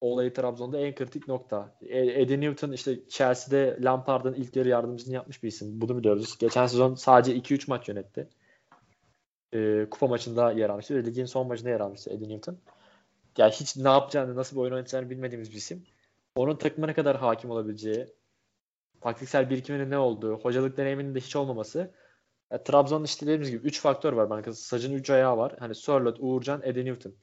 [0.00, 1.76] olayı Trabzon'da en kritik nokta.
[1.82, 5.80] E, Eddie Newton işte Chelsea'de Lampard'ın ilk yarı yardımcısını yapmış bir isim.
[5.80, 6.38] Bunu biliyoruz.
[6.38, 8.28] Geçen sezon sadece 2-3 maç yönetti.
[9.52, 12.58] E, kupa maçında yer almıştı ve ligin son maçında yer almıştı Eddie Newton.
[13.38, 15.84] Yani hiç ne yapacağını, nasıl bir oyun oynayacağını bilmediğimiz bir isim.
[16.36, 18.06] Onun takıma ne kadar hakim olabileceği,
[19.00, 21.94] taktiksel birikiminin ne olduğu, hocalık deneyiminin de hiç olmaması.
[22.52, 24.30] Ya, Trabzon'un işte dediğimiz gibi 3 faktör var.
[24.30, 25.56] Ben Sacın 3 ayağı var.
[25.58, 27.14] Hani Sörlot, Uğurcan, Eddie Newton.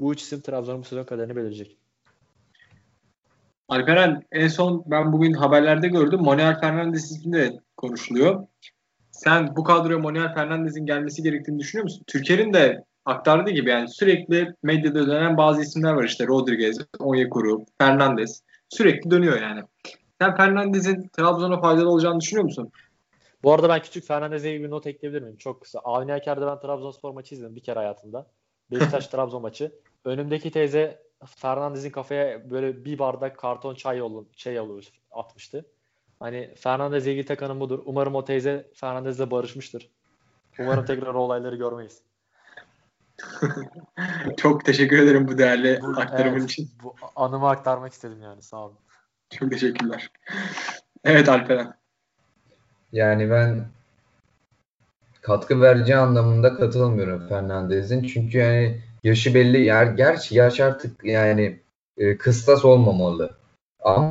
[0.00, 1.78] Bu üç isim Trabzon'un bu sezon kaderini belirleyecek.
[3.68, 6.20] Alperen en son ben bugün haberlerde gördüm.
[6.22, 8.46] Manuel Fernandes ismi de konuşuluyor.
[9.10, 12.04] Sen bu kadroya Manuel Fernandes'in gelmesi gerektiğini düşünüyor musun?
[12.06, 18.42] Türker'in de aktardığı gibi yani sürekli medyada dönen bazı isimler var işte Rodriguez, Onyekuru, Fernandes.
[18.68, 19.62] Sürekli dönüyor yani.
[20.22, 22.72] Sen Fernandez'in Trabzon'a faydalı olacağını düşünüyor musun?
[23.42, 25.36] Bu arada ben küçük Fernandez'e bir not ekleyebilir miyim?
[25.36, 25.78] Çok kısa.
[25.78, 28.26] Avni Aker'de ben Trabzonspor maçı izledim bir kere hayatımda.
[28.70, 29.72] Beşiktaş Trabzon maçı.
[30.04, 35.66] Önümdeki teyze Fernandez'in kafaya böyle bir bardak karton çay yolu, şey yolu atmıştı.
[36.20, 37.82] Hani Fernandez ilgili tek budur.
[37.84, 39.90] Umarım o teyze Fernandez'le barışmıştır.
[40.58, 42.02] Umarım tekrar o olayları görmeyiz.
[44.36, 46.70] Çok teşekkür ederim bu değerli bu, aktarımın evet, için.
[46.82, 48.78] Bu anımı aktarmak istedim yani sağ olun.
[49.38, 50.10] Çok teşekkürler.
[51.04, 51.74] Evet Alperen.
[52.92, 53.64] Yani ben
[55.22, 58.02] katkı vereceği anlamında katılmıyorum Fernandez'in.
[58.02, 59.60] Çünkü yani yaşı belli.
[59.60, 61.60] Yer, gerçi yaş artık yani
[61.96, 63.30] e, kıstas olmamalı.
[63.80, 64.10] Ama,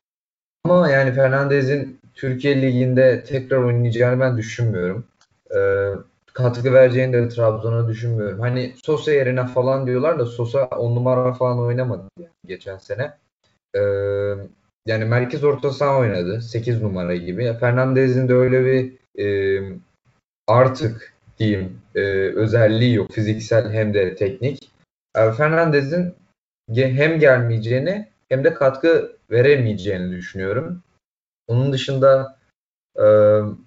[0.63, 5.05] ama yani Fernandez'in Türkiye Ligi'nde tekrar oynayacağını ben düşünmüyorum.
[5.55, 5.59] E,
[6.33, 8.39] katkı vereceğini de Trabzon'a düşünmüyorum.
[8.39, 12.03] Hani Sosa yerine falan diyorlar da Sosa on numara falan oynamadı
[12.45, 13.17] geçen sene.
[13.75, 13.81] E,
[14.85, 16.41] yani merkez orta saha oynadı.
[16.41, 17.53] 8 numara gibi.
[17.59, 19.59] Fernandez'in de öyle bir e,
[20.47, 22.01] artık diyeyim e,
[22.35, 23.11] özelliği yok.
[23.11, 24.71] Fiziksel hem de teknik.
[25.17, 26.15] Yani Fernandez'in
[26.75, 30.83] hem gelmeyeceğini hem de katkı veremeyeceğini düşünüyorum.
[31.47, 32.37] Onun dışında
[32.95, 33.05] e,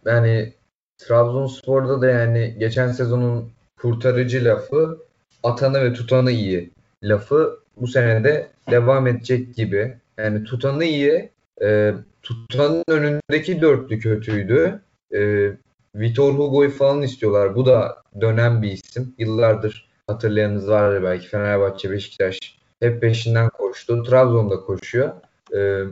[0.04, 0.52] yani
[0.98, 4.98] Trabzonspor'da da yani geçen sezonun kurtarıcı lafı
[5.42, 6.70] atanı ve tutanı iyi
[7.02, 9.96] lafı bu sene de devam edecek gibi.
[10.18, 11.30] Yani tutanı iyi,
[11.62, 14.80] e, tutanın önündeki dörtlü kötüydü.
[15.14, 15.50] E,
[15.94, 17.54] Vitor Hugo'yu falan istiyorlar.
[17.54, 19.14] Bu da dönem bir isim.
[19.18, 22.38] Yıllardır hatırlayanınız vardır belki Fenerbahçe, Beşiktaş
[22.80, 24.02] hep peşinden koştu.
[24.02, 25.12] Trabzon'da koşuyor.
[25.56, 25.84] Ee,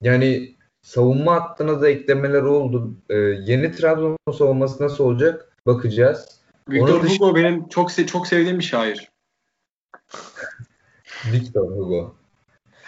[0.00, 2.94] yani savunma hattına da eklemeler oldu.
[3.10, 5.56] Ee, yeni Trabzon savunması nasıl olacak?
[5.66, 6.40] Bakacağız.
[6.68, 9.10] Victor Onun Hugo benim çok se çok sevdiğim bir şair.
[11.32, 12.16] Victor Hugo.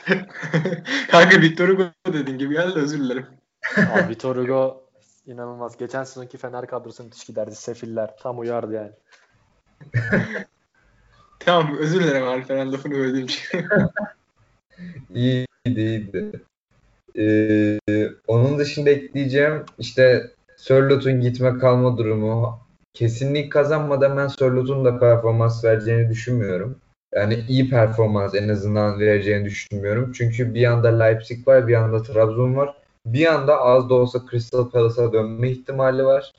[1.10, 3.26] Kanka Victor Hugo dediğin gibi geldi özür dilerim.
[3.76, 4.84] Abi Victor Hugo
[5.26, 5.76] inanılmaz.
[5.76, 7.54] Geçen sezonki Fener kadrosu müthiş giderdi.
[7.54, 8.92] Sefiller tam uyardı yani.
[11.38, 13.42] tamam özür dilerim Alperen lafını öldüğüm için.
[15.14, 16.40] iyiydi iyiydi.
[17.18, 17.78] Ee,
[18.26, 22.58] onun dışında ekleyeceğim işte Sörlot'un gitme kalma durumu
[22.94, 26.78] kesinlik kazanmadan ben Sörlot'un da performans vereceğini düşünmüyorum.
[27.14, 30.12] Yani iyi performans en azından vereceğini düşünmüyorum.
[30.12, 32.74] Çünkü bir yanda Leipzig var, bir yanda Trabzon var.
[33.06, 36.32] Bir yanda az da olsa Crystal Palace'a dönme ihtimali var.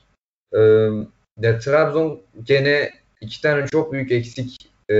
[0.54, 0.58] Ee,
[1.40, 4.94] ya Trabzon gene iki tane çok büyük eksik e,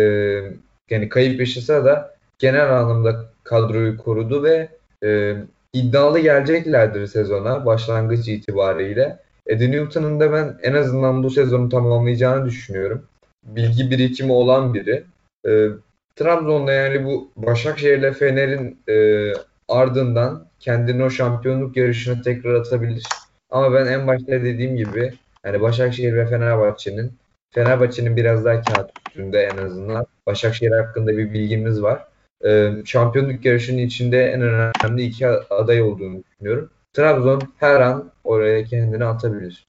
[0.91, 4.69] yani kayıp yaşasa da genel anlamda kadroyu korudu ve
[5.05, 5.37] e,
[5.73, 9.19] iddialı geleceklerdir sezona başlangıç itibariyle.
[9.47, 13.03] Eddie Newton'un da ben en azından bu sezonu tamamlayacağını düşünüyorum.
[13.45, 15.05] Bilgi birikimi olan biri.
[15.47, 15.69] E,
[16.17, 19.33] Trabzon'da yani bu Başakşehir'le Fener'in e,
[19.69, 23.05] ardından kendini o şampiyonluk yarışına tekrar atabilir.
[23.51, 25.13] Ama ben en başta dediğim gibi
[25.45, 27.13] yani Başakşehir ve Fenerbahçe'nin
[27.51, 30.07] Fenerbahçe'nin biraz daha kağıt üstünde en azından.
[30.27, 32.05] Başakşehir hakkında bir bilgimiz var.
[32.45, 36.71] Ee, şampiyonluk yarışının içinde en önemli iki aday olduğunu düşünüyorum.
[36.93, 39.67] Trabzon her an oraya kendini atabilir.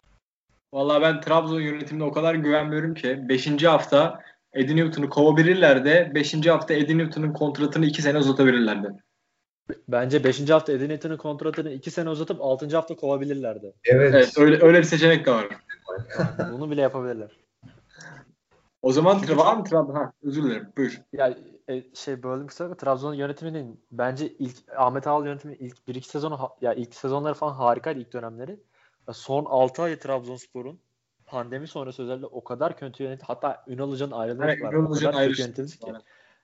[0.73, 3.63] Vallahi ben Trabzon yönetimine o kadar güvenmiyorum ki 5.
[3.63, 4.19] hafta
[4.53, 6.47] Eddie Newton'u kovabilirler de 5.
[6.47, 8.87] hafta Eddie Newton'un kontratını 2 sene uzatabilirlerdi.
[9.87, 10.49] Bence 5.
[10.49, 12.75] hafta Eddie Newton'un kontratını 2 sene uzatıp 6.
[12.75, 13.73] hafta kovabilirlerdi.
[13.85, 14.13] Evet.
[14.13, 15.47] evet öyle, öyle bir seçenek de var.
[16.51, 17.31] Bunu bile yapabilirler.
[18.81, 19.95] O zaman var mı Trabzon?
[19.95, 20.67] Ha, özür dilerim.
[20.77, 21.01] Buyur.
[21.13, 21.37] Ya
[21.69, 26.49] e, şey böldüm kısa Trabzon yönetiminin bence ilk Ahmet Ağal yönetiminin ilk bir iki sezonu
[26.61, 28.59] ya ilk sezonları falan harikaydı ilk dönemleri.
[29.11, 30.79] Son 6 ay Trabzonspor'un
[31.27, 33.25] pandemi sonrası özellikle o kadar kötü yönetildi.
[33.27, 34.71] Hatta Ünal Hoca'nın ayrılığı evet, var.
[34.71, 35.91] Kadar kötü yönetildi ki.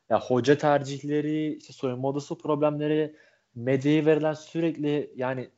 [0.10, 3.16] Ya hoca tercihleri, işte soyunma odası problemleri,
[3.56, 5.50] medyaya verilen sürekli yani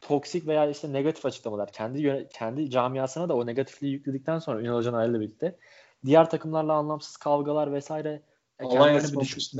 [0.00, 4.96] toksik veya işte negatif açıklamalar kendi kendi camiasına da o negatifliği yükledikten sonra Ünal Hoca'nın
[4.96, 5.56] ayrılığı birlikte
[6.04, 8.22] diğer takımlarla anlamsız kavgalar vesaire
[8.60, 9.54] e, Alanya bir düş-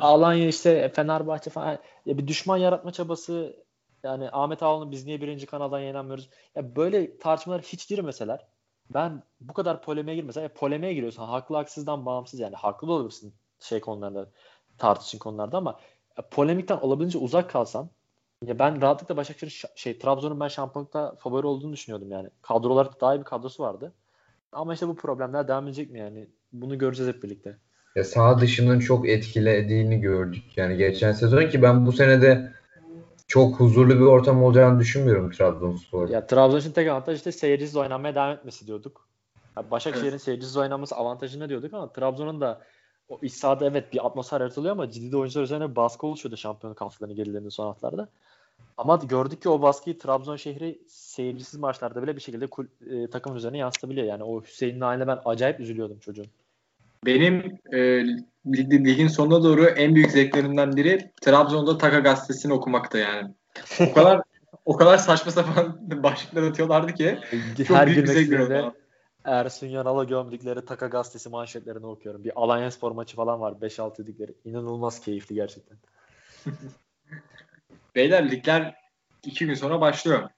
[0.00, 3.64] Alanya işte Fenerbahçe falan ya bir düşman yaratma çabası
[4.04, 6.30] yani Ahmet Ağaoğlu'nu biz niye birinci kanaldan yenemiyoruz?
[6.54, 8.46] Ya böyle tartışmalar hiç girmeseler
[8.94, 13.34] ben bu kadar polemiğe girmesem ya polemiğe giriyorsan haklı haksızdan bağımsız yani haklı da olabilirsin
[13.60, 14.30] şey konularda
[14.78, 15.80] tartışın konularda ama
[16.30, 17.90] polemikten olabildiğince uzak kalsan
[18.46, 22.28] ya ben rahatlıkla Başakşehir şey Trabzon'un ben şampiyonlukta favori olduğunu düşünüyordum yani.
[22.42, 23.92] Kadrolar daha iyi bir kadrosu vardı.
[24.52, 26.26] Ama işte bu problemler devam edecek mi yani?
[26.52, 27.56] Bunu göreceğiz hep birlikte.
[27.96, 30.44] Ya sağ dışının çok etkilediğini gördük.
[30.56, 32.52] Yani geçen sezon ki ben bu senede
[33.30, 36.08] çok huzurlu bir ortam olacağını düşünmüyorum Trabzonspor.
[36.08, 39.08] Ya Trabzon için tek avantaj işte seyircisiz oynamaya devam etmesi diyorduk.
[39.56, 40.22] Ya Başakşehir'in evet.
[40.22, 42.60] seyircisiz oynaması avantajını diyorduk ama Trabzon'un da
[43.08, 46.80] o iç sahada evet bir atmosfer yaratılıyor ama ciddi de oyuncular üzerine baskı oluşuyordu şampiyonluk
[46.80, 48.08] haftalarının gerilerinde son haftalarda.
[48.76, 53.36] Ama gördük ki o baskıyı Trabzon şehri seyircisiz maçlarda bile bir şekilde kul, e, takımın
[53.36, 54.06] üzerine yansıtabiliyor.
[54.06, 56.26] Yani o Hüseyin'in haline ben acayip üzülüyordum çocuğun.
[57.06, 58.04] Benim e,
[58.56, 63.34] ligin sonuna doğru en büyük zevklerimden biri Trabzon'da Taka gazetesini okumakta yani.
[63.80, 64.22] O kadar
[64.64, 67.18] o kadar saçma sapan başlıklar atıyorlardı ki
[67.66, 68.74] çok Her büyük bir zevk
[69.24, 72.24] Ersun Yanal'a gömdükleri Taka gazetesi manşetlerini okuyorum.
[72.24, 74.34] Bir Alanya Spor maçı falan var 5-6 dedikleri.
[74.44, 75.78] İnanılmaz keyifli gerçekten.
[77.94, 78.74] Beyler ligler
[79.24, 80.30] iki gün sonra başlıyor.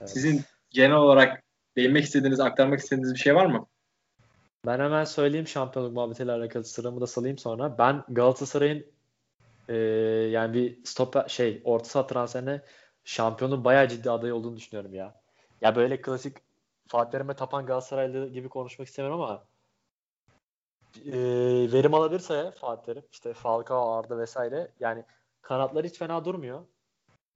[0.00, 0.10] Evet.
[0.10, 1.42] Sizin genel olarak
[1.76, 3.66] değinmek istediğiniz, aktarmak istediğiniz bir şey var mı?
[4.66, 7.78] Ben hemen söyleyeyim şampiyonluk muhabbetiyle alakalı sıramı da salayım sonra.
[7.78, 8.86] Ben Galatasaray'ın
[9.68, 9.74] e,
[10.30, 12.62] yani bir stoper şey orta saha transferine
[13.04, 15.20] şampiyonun bayağı ciddi aday olduğunu düşünüyorum ya.
[15.60, 16.36] Ya böyle klasik
[16.88, 19.44] Fatih Terim'e tapan Galatasaraylı gibi konuşmak istemiyorum ama
[21.06, 21.12] e,
[21.72, 25.04] verim alabilirse ya Fatih Terim işte Falcao, Arda vesaire yani
[25.42, 26.60] kanatlar hiç fena durmuyor.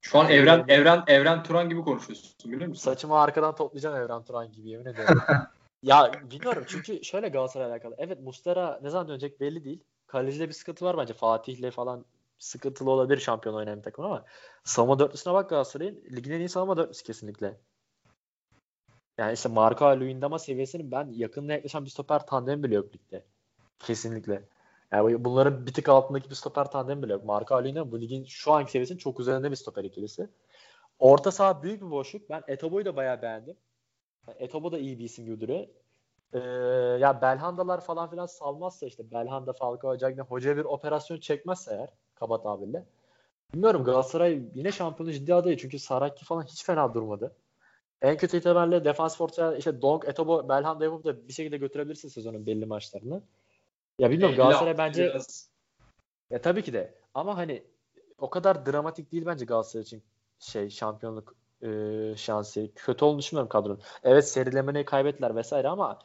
[0.01, 2.83] Şu an Evren Evren Evren Turan gibi konuşuyorsun biliyor musun?
[2.83, 5.21] Saçımı arkadan toplayacağım Evren Turan gibi yemin ediyorum.
[5.85, 7.95] ya bilmiyorum çünkü şöyle Galatasaray alakalı.
[7.97, 9.83] Evet Mustera ne zaman dönecek belli değil.
[10.07, 11.13] Kalecide bir sıkıntı var bence.
[11.13, 12.05] Fatih'le falan
[12.39, 14.25] sıkıntılı olabilir şampiyon oynayan bir takım ama
[14.63, 16.03] savunma dörtlüsüne bak Galatasaray'ın.
[16.11, 17.57] Ligin en iyi savunma dörtlüsü kesinlikle.
[19.17, 23.25] Yani işte Marco Luyendama seviyesinin ben yakınına yaklaşan bir stoper tandem bile yok ligde.
[23.79, 24.43] Kesinlikle.
[24.91, 27.25] Yani bunların bir tık altındaki bir stoper tandem bile yok.
[27.25, 30.29] Marco Luyendama bu ligin şu anki seviyesinin çok üzerinde bir stoper ikilisi.
[30.99, 32.29] Orta saha büyük bir boşluk.
[32.29, 33.55] Ben Etobo'yu da bayağı beğendim.
[34.39, 35.67] Etobo da iyi bir isim duruyor.
[36.33, 36.39] Ee,
[36.99, 42.41] ya Belhanda'lar falan filan salmazsa işte Belhanda, Falcao, Cagney hoca bir operasyon çekmezse eğer kaba
[42.41, 42.85] tabirle.
[43.53, 47.35] Bilmiyorum Galatasaray yine şampiyonu ciddi adayı çünkü Saraki falan hiç fena durmadı.
[48.01, 52.45] En kötü ihtimalle defans ortaya işte Donk, Etobo, Belhanda yapıp da bir şekilde götürebilirsin sezonun
[52.45, 53.21] belli maçlarını.
[53.99, 55.49] Ya bilmiyorum Galatasaray bence biraz.
[56.29, 57.63] ya tabii ki de ama hani
[58.17, 60.03] o kadar dramatik değil bence Galatasaray için
[60.39, 61.69] şey şampiyonluk e,
[62.17, 62.69] şansı.
[62.75, 63.81] Kötü olduğunu düşünmüyorum kadronun.
[64.03, 65.99] Evet serilemeyi kaybettiler vesaire ama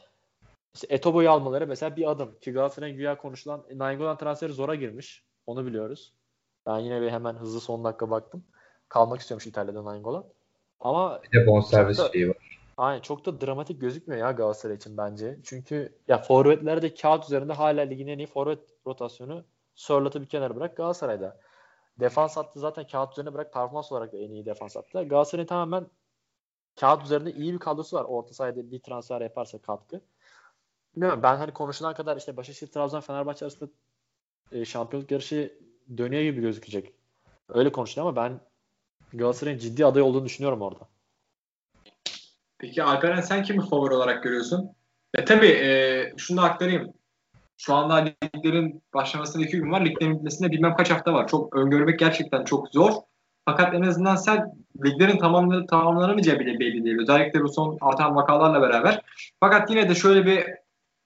[0.74, 2.38] işte Etobo'yu almaları mesela bir adım.
[2.40, 5.24] Ki Galatasaray'ın güya konuşulan Nainggolan transferi zora girmiş.
[5.46, 6.12] Onu biliyoruz.
[6.66, 8.44] Ben yine bir hemen hızlı son dakika baktım.
[8.88, 10.24] Kalmak istiyormuş İtalya'da Nainggolan.
[10.80, 12.36] Ama bir de bonservis da, şeyi var.
[12.76, 15.38] Aynen çok da dramatik gözükmüyor ya Galatasaray için bence.
[15.44, 19.44] Çünkü ya forvetlerde kağıt üzerinde hala ligin en iyi forvet rotasyonu
[19.74, 21.40] Sörlot'u bir kenara bırak Galatasaray'da.
[22.01, 25.03] Defans hattı zaten kağıt üzerine bırak performans olarak da en iyi defans hattı.
[25.03, 25.86] Galatasaray'ın tamamen
[26.80, 28.05] kağıt üzerinde iyi bir kadrosu var.
[28.05, 30.01] Orta sahada bir transfer yaparsa katkı.
[30.95, 33.70] Bilmiyorum ben hani konuşulan kadar işte Başakşehir, Trabzon, Fenerbahçe arasında
[34.53, 35.59] e, şampiyonluk yarışı
[35.97, 36.95] dönüyor gibi gözükecek.
[37.49, 38.41] Öyle konuşuyor ama ben
[39.12, 40.88] Galatasaray'ın ciddi aday olduğunu düşünüyorum orada.
[42.59, 44.70] Peki Alperen sen kimi favori olarak görüyorsun?
[45.14, 46.93] E tabii e, şunu da aktarayım.
[47.61, 47.94] Şu anda
[48.36, 49.84] liglerin başlamasında iki gün var.
[49.84, 51.28] Liglerin bitmesinde bilmem kaç hafta var.
[51.28, 52.92] Çok öngörmek gerçekten çok zor.
[53.44, 54.52] Fakat en azından sen
[54.84, 56.98] liglerin tamamlı, tamamlanamayacağı bile belli değil.
[57.00, 59.02] Özellikle bu son artan vakalarla beraber.
[59.40, 60.44] Fakat yine de şöyle bir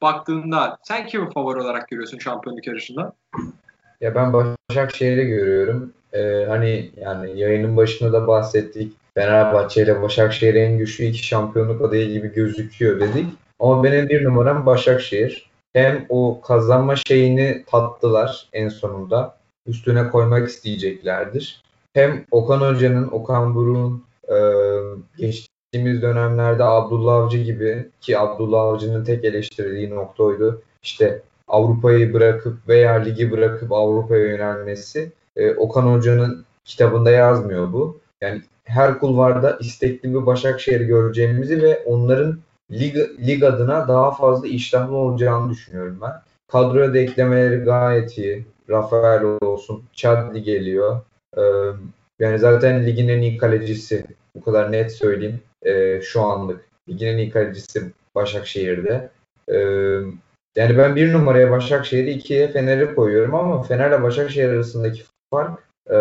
[0.03, 3.13] baktığında sen kimi favori olarak görüyorsun şampiyonluk yarışında?
[4.01, 5.93] Ya ben Başakşehir'i görüyorum.
[6.13, 8.93] Ee, hani yani yayının başında da bahsettik.
[9.15, 13.27] Fenerbahçe ile Başakşehir en güçlü iki şampiyonluk adayı gibi gözüküyor dedik.
[13.59, 15.54] Ama benim bir numaram Başakşehir.
[15.75, 19.37] Hem o kazanma şeyini tattılar en sonunda.
[19.67, 21.63] Üstüne koymak isteyeceklerdir.
[21.95, 24.37] Hem Okan Hoca'nın, Okan Buruk'un e,
[25.19, 30.63] geçtiğimiz dönemlerde Abdullah Avcı gibi ki Abdullah Avcı'nın tek eleştirildiği nokta oydu.
[30.83, 35.13] İşte Avrupa'yı bırakıp veya ligi bırakıp Avrupa'ya yönelmesi.
[35.37, 38.01] E, Okan Hoca'nın kitabında yazmıyor bu.
[38.21, 42.39] Yani her kulvarda istekli bir Başakşehir göreceğimizi ve onların
[42.73, 42.97] lig,
[43.27, 46.13] lig adına daha fazla iştahlı olacağını düşünüyorum ben.
[46.49, 48.47] Kadroya da eklemeleri gayet iyi.
[48.71, 51.01] Rafael olsun, Chadli geliyor.
[51.37, 51.43] Ee,
[52.19, 54.05] yani zaten ligin en iyi kalecisi.
[54.35, 55.41] Bu kadar net söyleyeyim.
[55.63, 56.65] Ee, şu anlık.
[56.89, 59.11] Ligin en iyi kalecisi Başakşehir'de.
[59.49, 60.01] Ee,
[60.57, 65.59] yani ben bir numaraya Başakşehir'i, ikiye Fener'i koyuyorum ama Fener'le Başakşehir arasındaki fark
[65.91, 65.99] e,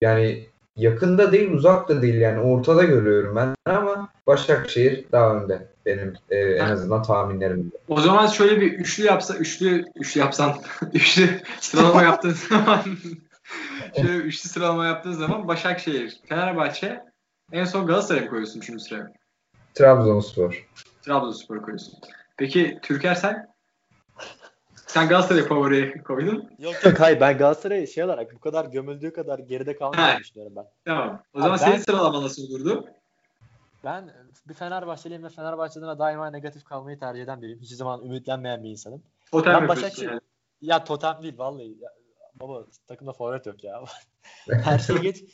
[0.00, 0.46] yani
[0.76, 6.68] yakında değil uzakta değil yani ortada görüyorum ben ama Başakşehir daha önde benim e, en
[6.68, 7.76] azından tahminlerimde.
[7.88, 10.54] O zaman şöyle bir üçlü yapsa üçlü üçlü yapsan
[10.92, 12.80] üçlü sıralama yaptığın zaman
[13.96, 17.00] şöyle üçlü sıralama yaptığın zaman Başakşehir, Fenerbahçe
[17.52, 19.12] en son Galatasaray'ı koyuyorsun üçüncü sıraya.
[19.74, 20.68] Trabzonspor.
[21.02, 21.94] Trabzonspor koyuyorsun.
[22.36, 23.51] Peki Türker sen?
[24.92, 26.50] Sen Galatasaray'ı favori koydun.
[26.58, 30.66] Yok yok hayır ben Galatasaray'ı şey olarak bu kadar gömüldüğü kadar geride kalmadığını düşünüyorum ben.
[30.84, 31.22] Tamam.
[31.34, 32.86] O zaman Abi senin ben, sıralama nasıl olurdu?
[33.84, 34.10] Ben
[34.48, 37.60] bir Fenerbahçeliyim ve Fenerbahçe'den daima negatif kalmayı tercih eden biriyim.
[37.60, 39.02] Hiçbir zaman ümitlenmeyen bir insanım.
[39.30, 40.08] Totem ben Başakşehir...
[40.08, 40.20] Yani.
[40.60, 41.76] Ya totem değil vallahi.
[41.80, 41.90] Ya,
[42.34, 43.84] baba takımda forvet yok ya.
[44.64, 45.24] Her şey geç.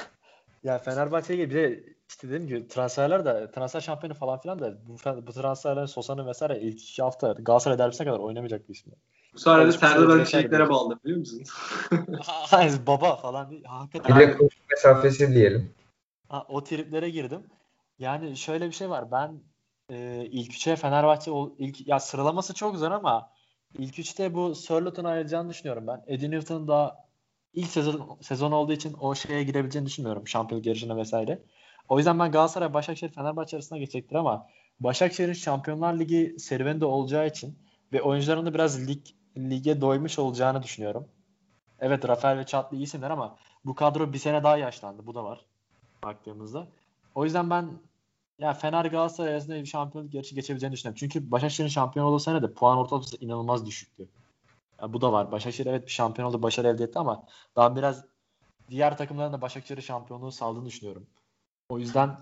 [0.64, 4.96] ya Fenerbahçe'ye bir de işte dediğim gibi transferler de transfer şampiyonu falan filan da bu,
[5.26, 8.92] bu transferlerin Sosa'nın vesaire ilk iki hafta Galatasaray derbisine kadar oynamayacak bir isim.
[9.34, 11.42] Bu sayede Serdar Ali Çelikler'e bağlı biliyor musun?
[12.22, 13.64] Hayır baba falan değil.
[13.64, 14.16] Hakikaten.
[14.16, 15.74] Bir de koşu mesafesi diyelim.
[16.28, 17.42] Ha, o triplere girdim.
[17.98, 19.10] Yani şöyle bir şey var.
[19.12, 19.40] Ben
[19.90, 23.30] e, ilk üçe Fenerbahçe ilk ya sıralaması çok zor ama
[23.78, 26.04] ilk üçte bu Sörlot'un ayrılacağını düşünüyorum ben.
[26.06, 27.08] Eddie Newton'un da
[27.54, 30.28] ilk sezon, sezon olduğu için o şeye girebileceğini düşünmüyorum.
[30.28, 31.42] Şampiyonluk yarışına vesaire.
[31.88, 34.46] O yüzden ben Galatasaray, Başakşehir, Fenerbahçe arasında geçecektir ama
[34.80, 37.58] Başakşehir'in Şampiyonlar Ligi serüveni olacağı için
[37.92, 39.06] ve oyuncuların da biraz lig,
[39.38, 41.08] lige doymuş olacağını düşünüyorum.
[41.80, 45.06] Evet Rafael ve Çatlı iyi isimler ama bu kadro bir sene daha yaşlandı.
[45.06, 45.44] Bu da var
[46.02, 46.68] baktığımızda.
[47.14, 47.70] O yüzden ben
[48.38, 50.98] ya Fener Galatasaray arasında bir şampiyonluk yarışı geçebileceğini düşünüyorum.
[51.00, 54.08] Çünkü Başakşehir'in şampiyon olduğu sene de puan ortalaması inanılmaz düşüktü.
[54.82, 55.32] Ya bu da var.
[55.32, 57.26] Başakşehir evet bir şampiyon oldu, başarı elde etti ama
[57.56, 58.04] daha biraz
[58.70, 61.06] diğer takımların da Başakşehir'e şampiyonluğu sağladığını düşünüyorum.
[61.68, 62.16] O yüzden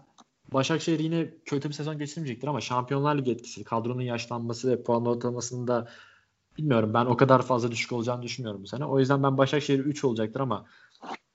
[0.52, 5.88] Başakşehir yine kötü bir sezon geçirmeyecektir ama Şampiyonlar Ligi etkisi, kadronun yaşlanması ve puan ortalamasında
[6.58, 8.84] bilmiyorum ben o kadar fazla düşük olacağını düşünmüyorum bu sene.
[8.84, 10.66] O yüzden ben Başakşehir 3 olacaktır ama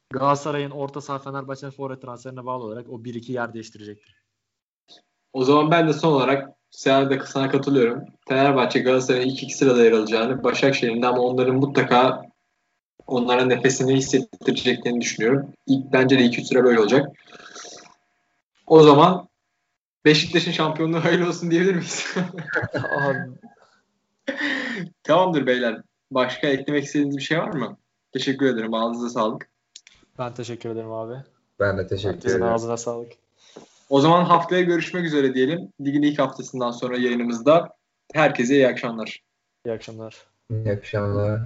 [0.10, 4.16] Galatasaray'ın orta saha Fenerbahçe'nin forvet transferine bağlı olarak o 1-2 yer değiştirecektir.
[5.34, 8.06] O zaman ben de son olarak sana, de, sana katılıyorum.
[8.30, 12.22] Fenerbahçe Galatasaray'ın ilk iki sırada yer alacağını, Başakşehir'in ama onların mutlaka
[13.08, 15.54] onlara nefesini hissettireceklerini düşünüyorum.
[15.68, 17.08] İlk, bence de 2-3 sıra böyle olacak.
[18.72, 19.28] O zaman
[20.06, 22.16] Beşiktaş'ın şampiyonluğu hayırlı olsun diyebilir miyiz?
[25.04, 25.82] Tamamdır beyler.
[26.12, 27.78] Başka eklemek istediğiniz bir şey var mı?
[28.14, 28.74] Teşekkür ederim.
[28.74, 29.50] Ağzınıza sağlık.
[30.20, 31.14] Ben teşekkür ederim abi.
[31.60, 32.54] Ben de teşekkür Herkesin ederim.
[32.54, 33.12] ağzına sağlık.
[33.90, 35.74] O zaman haftaya görüşmek üzere diyelim.
[35.82, 37.70] Ligin ilk haftasından sonra yayınımızda.
[38.14, 39.24] Herkese iyi akşamlar.
[39.66, 40.16] İyi akşamlar.
[40.52, 41.40] İyi akşamlar.